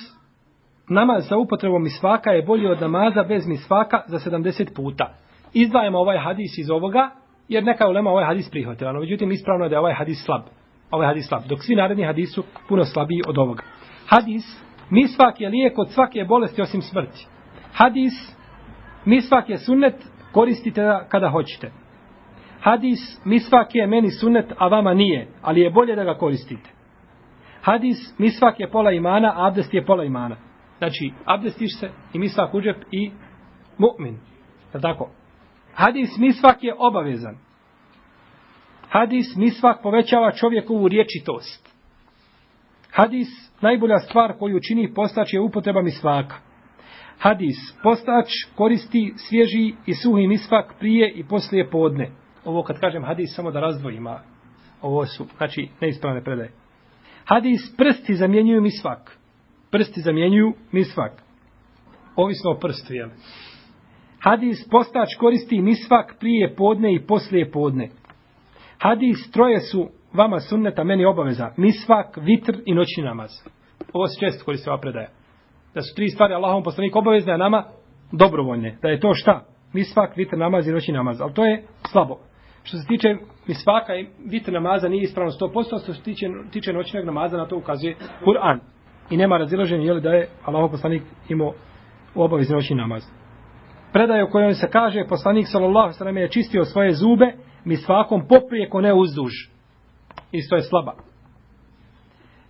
namaz 0.89 1.27
sa 1.27 1.37
upotrebom 1.37 1.83
misvaka 1.83 2.31
je 2.31 2.45
bolji 2.45 2.67
od 2.67 2.81
namaza 2.81 3.23
bez 3.23 3.47
misvaka 3.47 4.01
za 4.07 4.19
70 4.19 4.75
puta. 4.75 5.13
Izdvajamo 5.53 5.99
ovaj 5.99 6.17
hadis 6.17 6.57
iz 6.57 6.69
ovoga, 6.69 7.09
jer 7.49 7.63
neka 7.63 7.87
ulema 7.87 8.09
ovaj 8.09 8.25
hadis 8.25 8.49
prihvatila. 8.49 8.93
No, 8.93 8.99
međutim, 8.99 9.31
ispravno 9.31 9.65
je 9.65 9.69
da 9.69 9.75
je 9.75 9.79
ovaj 9.79 9.93
hadis 9.93 10.25
slab. 10.25 10.41
Ovaj 10.91 11.07
hadis 11.07 11.27
slab. 11.27 11.41
Dok 11.49 11.63
svi 11.63 11.75
naredni 11.75 12.03
hadis 12.03 12.35
su 12.35 12.43
puno 12.69 12.85
slabiji 12.85 13.21
od 13.27 13.37
ovoga. 13.37 13.63
Hadis, 14.07 14.63
misvak 14.89 15.41
je 15.41 15.49
lijek 15.49 15.77
od 15.77 15.91
svake 15.91 16.25
bolesti 16.25 16.61
osim 16.61 16.81
smrti. 16.81 17.27
Hadis, 17.73 18.13
misvak 19.05 19.49
je 19.49 19.57
sunnet, 19.57 19.95
koristite 20.31 20.81
ga 20.81 21.05
kada 21.09 21.29
hoćete. 21.29 21.71
Hadis, 22.61 23.21
misvak 23.25 23.75
je 23.75 23.87
meni 23.87 24.11
sunnet, 24.11 24.53
a 24.57 24.67
vama 24.67 24.93
nije, 24.93 25.27
ali 25.41 25.61
je 25.61 25.69
bolje 25.69 25.95
da 25.95 26.03
ga 26.03 26.13
koristite. 26.13 26.69
Hadis, 27.61 28.19
misvak 28.19 28.59
je 28.59 28.71
pola 28.71 28.91
imana, 28.91 29.33
a 29.35 29.47
abdest 29.47 29.73
je 29.73 29.85
pola 29.85 30.03
imana. 30.03 30.48
Znači, 30.79 31.11
abdestiš 31.25 31.79
se 31.79 31.89
i 32.13 32.19
misvak 32.19 32.53
u 32.53 32.61
džep 32.61 32.83
i 32.91 33.11
mu'min. 33.77 34.15
Je 34.73 34.81
tako? 34.81 35.09
Hadis, 35.73 36.17
misvak 36.17 36.63
je 36.63 36.75
obavezan. 36.77 37.37
Hadis, 38.89 39.35
misvak 39.35 39.81
povećava 39.83 40.31
čovjekovu 40.31 40.87
riječitost. 40.87 41.69
Hadis, 42.91 43.27
najbolja 43.61 43.99
stvar 43.99 44.33
koju 44.39 44.59
čini 44.67 44.93
postač 44.93 45.33
je 45.33 45.41
upotreba 45.41 45.81
misvaka. 45.81 46.35
Hadis, 47.19 47.57
postač 47.83 48.27
koristi 48.55 49.13
svježi 49.17 49.73
i 49.85 49.93
suhi 49.93 50.27
misvak 50.27 50.73
prije 50.79 51.11
i 51.11 51.23
poslije 51.27 51.69
podne. 51.69 52.11
Ovo 52.45 52.63
kad 52.63 52.79
kažem 52.79 53.03
hadis 53.03 53.35
samo 53.35 53.51
da 53.51 53.59
razdvojima. 53.59 54.19
Ovo 54.81 55.05
su, 55.05 55.25
znači, 55.37 55.69
neispravne 55.81 56.23
predaje. 56.23 56.51
Hadis, 57.25 57.75
prsti 57.77 58.15
zamjenjuju 58.15 58.61
misvak. 58.61 59.18
Prsti 59.71 60.01
zamjenjuju 60.01 60.53
misvak. 60.71 61.11
Ovisno 62.15 62.51
o 62.51 62.59
prstu, 62.59 62.93
jel? 62.93 63.09
Hadis, 64.19 64.69
postač 64.71 65.09
koristi 65.19 65.61
misvak 65.61 66.15
prije 66.19 66.55
podne 66.55 66.93
i 66.93 67.05
poslije 67.07 67.51
podne. 67.51 67.89
Hadis, 68.79 69.31
troje 69.31 69.59
su 69.59 69.89
vama 70.13 70.39
sunneta, 70.39 70.83
meni 70.83 71.05
obaveza. 71.05 71.51
Misvak, 71.57 72.17
vitr 72.17 72.57
i 72.65 72.73
noćni 72.73 73.03
namaz. 73.03 73.29
Ovo 73.93 74.07
se 74.07 74.19
često 74.19 74.45
koristi 74.45 74.69
ova 74.69 74.79
predaja. 74.79 75.09
Da 75.73 75.81
su 75.81 75.95
tri 75.95 76.09
stvari 76.09 76.33
Allahom 76.33 76.63
poslanik 76.63 76.95
obavezne, 76.95 77.33
a 77.33 77.37
nama 77.37 77.63
dobrovoljne. 78.11 78.77
Da 78.81 78.87
je 78.87 78.99
to 78.99 79.13
šta? 79.13 79.45
Misvak, 79.73 80.17
vitr, 80.17 80.37
namaz 80.37 80.67
i 80.67 80.71
noćni 80.71 80.93
namaz. 80.93 81.21
Ali 81.21 81.33
to 81.33 81.45
je 81.45 81.63
slabo. 81.91 82.19
Što 82.63 82.77
se 82.77 82.87
tiče 82.87 83.15
misvaka 83.47 83.95
i 83.95 84.07
vitr 84.25 84.53
namaza 84.53 84.89
nije 84.89 85.03
ispravno 85.03 85.31
100%, 85.31 85.83
što 85.83 85.93
se 85.93 86.03
tiče, 86.03 86.27
tiče 86.51 86.73
noćnog 86.73 87.05
namaza, 87.05 87.37
na 87.37 87.47
to 87.47 87.57
ukazuje 87.57 87.95
Kur'an. 88.25 88.59
I 89.09 89.17
nema 89.17 89.37
razilaženja, 89.37 89.83
je 89.83 89.93
li 89.93 90.01
da 90.01 90.09
je 90.09 90.29
Allah 90.45 90.71
poslanik 90.71 91.03
imao 91.29 91.53
u 92.15 92.23
obavezni 92.23 92.55
noćni 92.55 92.75
namaz. 92.75 93.03
Predaje 93.93 94.23
u 94.23 94.29
kojoj 94.29 94.53
se 94.53 94.69
kaže, 94.71 95.05
poslanik 95.09 95.47
sallallahu 95.51 95.93
sallam 95.93 96.17
je 96.17 96.29
čistio 96.29 96.65
svoje 96.65 96.93
zube 96.93 97.33
mi 97.65 97.75
svakom 97.75 98.27
poprijeko 98.27 98.81
ne 98.81 98.93
uzduž. 98.93 99.31
Isto 100.31 100.55
je 100.55 100.61
slaba. 100.61 100.93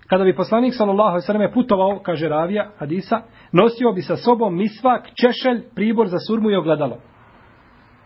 Kada 0.08 0.24
bi 0.24 0.36
poslanik 0.36 0.74
sallallahu 0.74 1.20
sallam 1.20 1.52
putovao, 1.54 2.00
kaže 2.04 2.30
Ravija, 2.30 2.72
Hadisa, 2.78 3.22
nosio 3.52 3.92
bi 3.92 4.02
sa 4.02 4.16
sobom 4.16 4.56
misvak, 4.56 5.08
češelj, 5.22 5.64
pribor 5.76 6.08
za 6.08 6.18
surmu 6.28 6.50
i 6.50 6.56
ogledalo. 6.56 6.98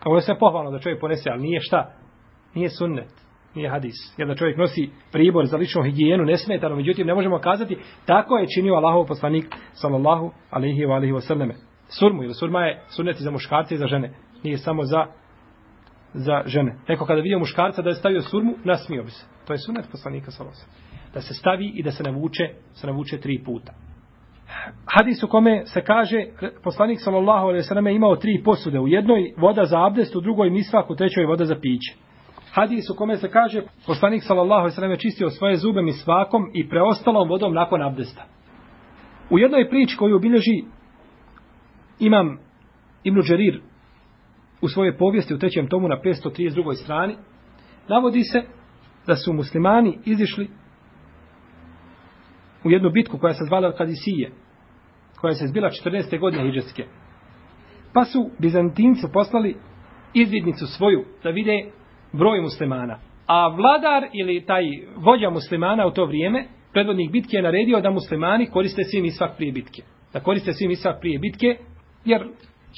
Ovo 0.04 0.16
je 0.16 0.22
sve 0.22 0.38
pohvalno 0.38 0.70
da 0.70 0.78
čovjek 0.78 1.00
ponese, 1.00 1.30
ali 1.30 1.42
nije 1.42 1.60
šta? 1.60 1.90
Nije 2.54 2.68
sunnet, 2.68 3.23
nije 3.54 3.70
hadis. 3.70 3.94
Jer 4.16 4.28
da 4.28 4.34
čovjek 4.34 4.58
nosi 4.58 4.90
pribor 5.12 5.46
za 5.46 5.56
ličnu 5.56 5.82
higijenu 5.82 6.24
nesmetano, 6.24 6.76
međutim 6.76 7.06
ne 7.06 7.14
možemo 7.14 7.38
kazati 7.38 7.78
tako 8.06 8.36
je 8.36 8.46
činio 8.54 8.74
Allahov 8.74 9.06
poslanik 9.06 9.44
sallallahu 9.72 10.30
alaihi 10.50 10.86
wa 10.86 10.94
alaihi 10.94 11.12
wa 11.12 11.20
sallame. 11.20 11.54
Surmu, 11.88 12.22
ili 12.22 12.34
surma 12.34 12.60
je 12.60 12.82
sunnet 12.88 13.16
za 13.16 13.30
muškarce 13.30 13.74
i 13.74 13.78
za 13.78 13.86
žene. 13.86 14.12
Nije 14.42 14.58
samo 14.58 14.84
za 14.84 15.06
za 16.14 16.42
žene. 16.46 16.76
Neko 16.88 17.06
kada 17.06 17.20
vidio 17.20 17.38
muškarca 17.38 17.82
da 17.82 17.88
je 17.88 17.94
stavio 17.94 18.22
surmu, 18.22 18.54
nasmio 18.64 19.02
bi 19.02 19.10
se. 19.10 19.26
To 19.46 19.52
je 19.52 19.58
sunnet 19.58 19.84
poslanika 19.90 20.30
sallallahu 20.30 20.60
Da 21.14 21.20
se 21.20 21.34
stavi 21.34 21.72
i 21.74 21.82
da 21.82 21.90
se 21.90 22.02
navuče, 22.02 22.44
se 22.72 22.86
navuče 22.86 23.20
tri 23.20 23.42
puta 23.44 23.72
hadis 24.86 25.22
u 25.22 25.28
kome 25.28 25.66
se 25.66 25.80
kaže 25.80 26.24
poslanik 26.64 27.00
sallallahu 27.00 27.46
alejhi 27.46 27.58
ve 27.58 27.62
selleme 27.62 27.94
imao 27.94 28.16
tri 28.16 28.42
posude 28.44 28.80
u 28.80 28.88
jednoj 28.88 29.34
voda 29.36 29.64
za 29.64 29.86
abdest 29.86 30.16
u 30.16 30.20
drugoj 30.20 30.50
misvak 30.50 30.90
u 30.90 30.96
trećoj 30.96 31.26
voda 31.26 31.44
za 31.44 31.54
piće 31.54 31.94
hadis 32.54 32.90
u 32.90 32.96
kome 32.96 33.16
se 33.16 33.30
kaže 33.30 33.62
poslanik 33.86 34.22
sallallahu 34.22 34.60
alejhi 34.60 34.72
ve 34.72 34.74
selleme 34.74 34.98
čistio 34.98 35.30
svoje 35.30 35.56
zube 35.56 35.82
mi 35.82 35.92
svakom 35.92 36.50
i 36.54 36.68
preostalom 36.68 37.28
vodom 37.28 37.54
nakon 37.54 37.82
abdesta 37.82 38.24
u 39.30 39.38
jednoj 39.38 39.68
priči 39.68 39.96
koju 39.96 40.16
obilježi 40.16 40.64
imam 41.98 42.38
Ibn 43.04 43.20
Đerir 43.28 43.60
u 44.60 44.68
svojoj 44.68 44.96
povijesti 44.96 45.34
u 45.34 45.38
trećem 45.38 45.68
tomu 45.68 45.88
na 45.88 45.96
532. 46.04 46.74
strani 46.74 47.16
navodi 47.88 48.22
se 48.22 48.42
da 49.06 49.16
su 49.16 49.32
muslimani 49.32 49.98
izišli 50.04 50.48
u 52.64 52.70
jednu 52.70 52.90
bitku 52.90 53.18
koja 53.18 53.34
se 53.34 53.44
zvala 53.44 53.76
Kadisije 53.76 54.30
koja 55.20 55.34
se 55.34 55.46
zbila 55.46 55.70
14. 55.70 56.20
godine 56.20 56.44
hijđarske. 56.44 56.84
Pa 57.92 58.04
su 58.04 58.30
Bizantinci 58.38 59.06
poslali 59.12 59.56
izvidnicu 60.14 60.66
svoju 60.66 61.04
da 61.22 61.30
vide 61.30 61.70
broj 62.18 62.40
muslimana. 62.40 62.98
A 63.26 63.48
vladar 63.48 64.08
ili 64.12 64.44
taj 64.46 64.64
vođa 64.96 65.30
muslimana 65.30 65.86
u 65.86 65.90
to 65.90 66.04
vrijeme, 66.04 66.46
predvodnik 66.72 67.12
bitke 67.12 67.36
je 67.36 67.42
naredio 67.42 67.80
da 67.80 67.90
muslimani 67.90 68.46
koriste 68.46 68.84
svim 68.84 69.04
isvak 69.04 69.36
prije 69.36 69.52
bitke. 69.52 69.82
Da 70.12 70.20
koriste 70.20 70.52
svim 70.52 70.70
isvak 70.70 71.00
prije 71.00 71.18
bitke, 71.18 71.56
jer 72.04 72.28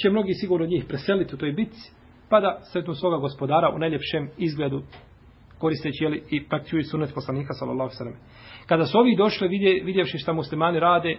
će 0.02 0.10
mnogi 0.10 0.32
sigurno 0.34 0.66
njih 0.66 0.84
preseliti 0.88 1.34
u 1.34 1.38
toj 1.38 1.52
bitci, 1.52 1.92
pa 2.30 2.40
da 2.40 2.60
sretnu 2.72 2.94
svoga 2.94 3.16
gospodara 3.16 3.70
u 3.74 3.78
najljepšem 3.78 4.28
izgledu 4.38 4.82
koristeći 5.58 6.04
jeli, 6.04 6.22
i 6.30 6.48
praktikuju 6.48 6.82
sunet 6.84 7.14
poslanika 7.14 7.52
sallallahu 7.52 7.90
sallam. 7.90 8.14
Kada 8.66 8.84
su 8.84 8.98
ovi 8.98 9.16
došli 9.16 9.48
vidje, 9.48 9.84
vidjevši 9.84 10.18
šta 10.18 10.32
muslimani 10.32 10.80
rade, 10.80 11.16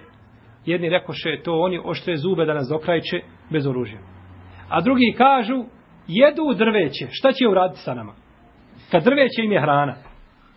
jedni 0.66 0.90
rekoše 0.90 1.42
to 1.44 1.60
oni 1.60 1.80
oštre 1.84 2.18
zube 2.18 2.46
da 2.46 2.54
nas 2.54 2.68
dokrajče 2.68 3.22
bez 3.52 3.68
oružja. 3.68 4.00
A 4.70 4.82
drugi 4.82 5.16
kažu, 5.18 5.64
jedu 6.08 6.54
drveće, 6.58 7.08
šta 7.12 7.32
će 7.32 7.48
uraditi 7.48 7.80
sa 7.80 7.94
nama? 7.94 8.14
Kad 8.92 9.04
drveće 9.04 9.42
im 9.44 9.52
je 9.52 9.62
hrana, 9.62 9.96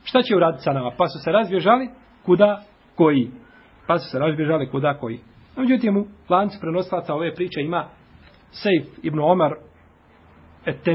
šta 0.05 0.23
će 0.23 0.37
uraditi 0.37 0.63
sa 0.63 0.73
nama? 0.73 0.91
Pa 0.99 1.07
su 1.07 1.19
se 1.25 1.33
razbježali, 1.33 1.89
kuda 2.27 2.63
koji? 2.95 3.31
Pa 3.87 3.99
su 3.99 4.11
se 4.11 4.19
razbježali, 4.19 4.71
kuda 4.71 4.95
koji? 4.95 5.21
No, 5.57 5.63
međutim, 5.63 5.97
u 5.97 6.07
lancu 6.29 6.59
prenoslaca 6.61 7.15
ove 7.15 7.35
priče 7.35 7.61
ima 7.61 7.89
Sejf 8.51 8.87
ibn 9.03 9.21
Omar 9.21 9.55
et 10.67 10.89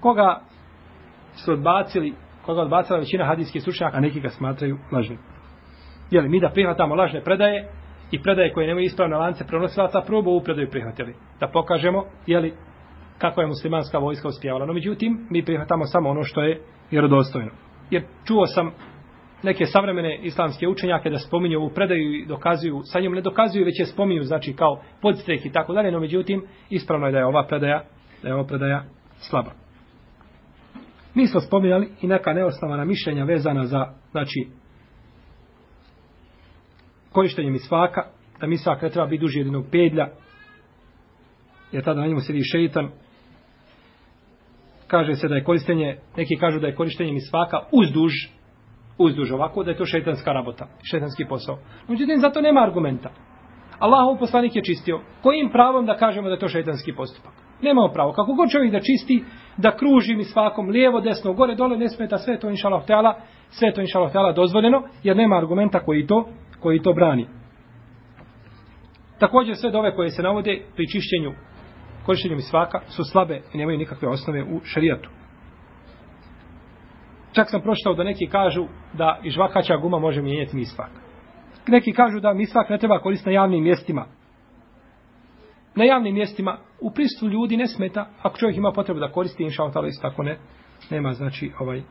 koga 0.00 0.40
su 1.44 1.52
odbacili, 1.52 2.14
koga 2.46 2.60
odbacila 2.60 2.98
većina 2.98 3.24
hadijskih 3.24 3.62
stručnjaka, 3.62 3.96
a 3.96 4.00
neki 4.00 4.20
ga 4.20 4.28
smatraju 4.28 4.78
lažnim. 4.92 5.18
Jeli, 6.10 6.28
mi 6.28 6.40
da 6.40 6.48
prihvatamo 6.48 6.94
lažne 6.94 7.24
predaje, 7.24 7.68
i 8.12 8.22
predaje 8.22 8.52
koje 8.52 8.66
nemaju 8.66 8.84
ispravne 8.84 9.16
lance 9.16 9.46
prenosilaca, 9.46 10.00
prvo 10.06 10.20
ovu 10.20 10.40
predaju 10.40 10.70
prihvatili. 10.70 11.14
Da 11.40 11.48
pokažemo, 11.48 12.04
jeli, 12.26 12.52
kako 13.18 13.40
je 13.40 13.46
muslimanska 13.46 13.98
vojska 13.98 14.28
uspjevala. 14.28 14.66
No, 14.66 14.72
međutim, 14.72 15.26
mi 15.30 15.44
prihvatamo 15.44 15.86
samo 15.86 16.10
ono 16.10 16.22
što 16.22 16.42
je 16.42 16.60
vjerodostojno. 16.90 17.50
Jer 17.90 18.02
čuo 18.24 18.46
sam 18.46 18.70
neke 19.42 19.66
savremene 19.66 20.18
islamske 20.22 20.68
učenjake 20.68 21.10
da 21.10 21.18
spominju 21.18 21.58
ovu 21.58 21.70
predaju 21.74 22.14
i 22.14 22.26
dokazuju, 22.26 22.80
sa 22.84 23.00
njom 23.00 23.14
ne 23.14 23.20
dokazuju, 23.20 23.64
već 23.64 23.80
je 23.80 23.86
spominju, 23.86 24.22
znači 24.22 24.52
kao 24.52 24.80
podstrek 25.02 25.46
i 25.46 25.52
tako 25.52 25.72
dalje, 25.72 25.92
no 25.92 26.00
međutim, 26.00 26.44
ispravno 26.70 27.06
je 27.06 27.12
da 27.12 27.18
je 27.18 27.26
ova 27.26 27.46
predaja, 27.46 27.84
da 28.22 28.28
je 28.28 28.34
ova 28.34 28.44
predaja 28.44 28.84
slaba. 29.18 29.50
Mi 31.14 31.26
smo 31.26 31.40
spominjali 31.40 31.88
i 32.02 32.06
neka 32.06 32.32
neosnovana 32.32 32.84
mišljenja 32.84 33.24
vezana 33.24 33.64
za, 33.64 33.86
znači, 34.10 34.48
korištenje 37.12 37.50
misvaka, 37.50 38.04
da 38.40 38.46
misvak 38.46 38.82
ne 38.82 38.90
treba 38.90 39.06
biti 39.06 39.20
duži 39.20 39.38
jedinog 39.38 39.64
pedlja, 39.72 40.08
jer 41.72 41.84
tada 41.84 42.00
na 42.00 42.06
njemu 42.06 42.20
sjedi 42.20 42.42
šeitan. 42.52 42.88
Kaže 44.86 45.14
se 45.14 45.28
da 45.28 45.34
je 45.34 45.44
korištenje, 45.44 45.96
neki 46.16 46.36
kažu 46.36 46.60
da 46.60 46.66
je 46.66 46.74
korištenje 46.74 47.12
misvaka 47.12 47.60
uzduž, 47.72 48.12
uzduž 48.98 49.32
ovako, 49.32 49.64
da 49.64 49.70
je 49.70 49.76
to 49.76 49.84
šeitanska 49.84 50.32
rabota, 50.32 50.66
šeitanski 50.90 51.24
posao. 51.24 51.58
Međutim, 51.88 52.18
zato 52.20 52.40
nema 52.40 52.62
argumenta. 52.62 53.10
Allahov 53.78 54.18
poslanik 54.18 54.56
je 54.56 54.64
čistio. 54.64 55.00
Kojim 55.22 55.50
pravom 55.52 55.86
da 55.86 55.96
kažemo 55.96 56.28
da 56.28 56.34
je 56.34 56.40
to 56.40 56.48
šeitanski 56.48 56.92
postupak? 56.92 57.32
Nemamo 57.62 57.88
pravo. 57.88 58.12
Kako 58.12 58.32
god 58.32 58.50
čovjek 58.50 58.72
da 58.72 58.80
čisti, 58.80 59.24
da 59.56 59.76
kruži 59.76 60.16
mi 60.16 60.24
svakom 60.24 60.68
lijevo, 60.68 61.00
desno, 61.00 61.32
gore, 61.32 61.54
dole, 61.54 61.76
ne 61.76 61.88
smeta, 61.88 62.18
sve 62.18 62.38
to 62.38 62.50
inša 62.50 62.68
Allah, 62.68 63.14
sve 63.50 63.72
to 63.72 63.80
inša 63.80 63.98
Allah 63.98 64.36
dozvoljeno, 64.36 64.82
jer 65.02 65.16
nema 65.16 65.36
argumenta 65.36 65.80
koji 65.80 66.06
to 66.06 66.28
koji 66.60 66.82
to 66.82 66.92
brani. 66.92 67.26
Također 69.18 69.56
sve 69.56 69.70
dove 69.70 69.94
koje 69.94 70.10
se 70.10 70.22
navode 70.22 70.62
pri 70.74 70.88
čišćenju 70.88 71.32
korištenju 72.06 72.36
misvaka 72.36 72.80
su 72.88 73.04
slabe 73.04 73.42
i 73.52 73.58
nemaju 73.58 73.78
nikakve 73.78 74.08
osnove 74.08 74.42
u 74.42 74.60
šarijatu. 74.64 75.10
Čak 77.32 77.50
sam 77.50 77.60
pročitao 77.60 77.94
da 77.94 78.04
neki 78.04 78.26
kažu 78.26 78.66
da 78.92 79.20
i 79.22 79.30
žvakaća 79.30 79.76
guma 79.76 79.98
može 79.98 80.22
mijenjati 80.22 80.56
misvak. 80.56 80.90
neki 81.66 81.92
kažu 81.92 82.20
da 82.20 82.34
misvak 82.34 82.68
ne 82.68 82.78
treba 82.78 82.98
koristiti 82.98 83.30
na 83.30 83.34
javnim 83.34 83.62
mjestima. 83.64 84.06
Na 85.74 85.84
javnim 85.84 86.14
mjestima 86.14 86.58
u 86.80 86.90
pristupu 86.90 87.28
ljudi 87.28 87.56
ne 87.56 87.66
smeta, 87.66 88.06
ako 88.22 88.38
čovjek 88.38 88.56
ima 88.56 88.72
potrebu 88.72 89.00
da 89.00 89.12
koristi, 89.12 89.42
inša 89.42 89.62
Allah, 89.62 89.88
isto 89.88 90.08
tako 90.08 90.22
ne, 90.22 90.38
nema 90.90 91.12
znači 91.12 91.52
ovaj 91.58 91.82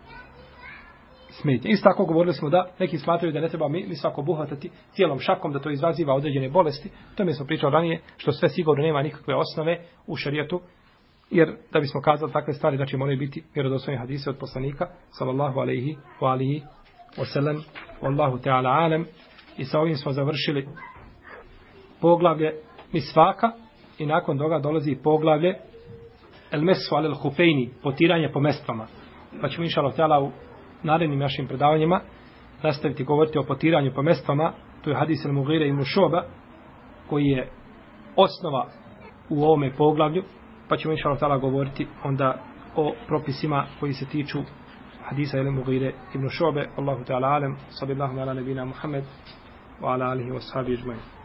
smetnje. 1.32 1.72
Isto 1.72 1.90
tako 1.90 2.06
govorili 2.06 2.34
smo 2.34 2.50
da 2.50 2.68
neki 2.80 2.98
smatraju 2.98 3.34
da 3.34 3.40
ne 3.40 3.50
treba 3.50 3.68
mi, 3.68 3.88
mi 3.88 3.96
svako 3.96 4.22
buhatati 4.22 4.72
cijelom 4.92 5.20
šakom, 5.20 5.54
da 5.54 5.60
to 5.60 5.70
izvaziva 5.70 6.14
određene 6.14 6.50
bolesti. 6.50 6.90
To 7.16 7.26
mi 7.26 7.34
smo 7.34 7.46
pričali 7.46 7.74
ranije, 7.74 8.02
što 8.18 8.32
sve 8.32 8.50
sigurno 8.50 8.84
nema 8.84 9.02
nikakve 9.02 9.36
osnove 9.36 9.82
u 10.08 10.16
šarijetu, 10.16 10.62
jer 11.30 11.56
da 11.72 11.80
bismo 11.80 12.02
kazali 12.02 12.32
takve 12.32 12.54
stvari, 12.54 12.78
znači 12.78 12.98
moraju 12.98 13.18
biti 13.18 13.44
vjerodostojni 13.54 14.00
hadise 14.00 14.30
od 14.30 14.38
poslanika, 14.38 14.88
sallallahu 15.10 15.60
alaihi 15.60 15.98
wa 16.22 16.32
alihi 16.32 16.62
wa 17.18 17.26
sallam, 17.34 17.64
wallahu 18.02 18.38
ta'ala 18.44 18.86
alam, 18.86 19.06
i 19.58 19.66
sa 19.66 19.80
ovim 19.80 19.96
smo 19.96 20.12
završili 20.12 20.68
poglavlje 22.02 22.54
misvaka 22.94 23.52
i 23.98 24.06
nakon 24.06 24.38
toga 24.38 24.60
dolazi 24.60 24.98
poglavlje 25.04 25.56
el 26.52 26.62
mesu 26.62 26.96
alel 26.96 27.14
hufejni, 27.14 27.70
potiranje 27.84 28.30
po 28.34 28.40
mestvama. 28.40 28.88
Pa 29.42 29.50
ćemo 29.50 29.64
inša 29.64 29.82
Allah 29.82 30.24
u 30.24 30.32
narednim 30.84 31.20
našim 31.20 31.48
predavanjima 31.48 32.02
nastaviti 32.64 33.04
govoriti 33.04 33.38
o 33.38 33.44
potiranju 33.44 33.92
po 33.96 34.02
mestvama. 34.02 34.54
To 34.84 34.90
je 34.90 34.96
hadis 34.96 35.26
al-Mughira 35.26 35.66
i 35.66 35.74
Mušoba 35.74 36.24
koji 37.10 37.26
je 37.26 37.50
osnova 38.16 38.68
u 39.30 39.44
ovome 39.44 39.72
poglavlju. 39.78 40.24
Pa 40.70 40.78
ćemo 40.78 40.92
inša 40.92 41.10
Allah 41.22 41.42
govoriti 41.42 41.88
onda 42.04 42.38
o 42.76 42.94
propisima 43.08 43.66
koji 43.80 43.94
se 43.94 44.06
tiču 44.06 44.40
hadisa 45.04 45.38
ili 45.38 45.52
Mughire 45.52 45.94
ibn 46.16 46.30
Šobe. 46.30 46.70
Allahu 46.78 47.04
ta'ala 47.04 47.28
alem. 47.28 47.56
sallallahu 47.70 48.20
ala 48.20 48.34
nebina 48.34 48.66
Muhammed. 48.66 49.04
Wa 49.82 49.94
ala 49.94 50.06
alihi 50.06 50.30
wa 50.30 50.40
sahabi 50.40 50.78
ajma'in. 50.78 51.21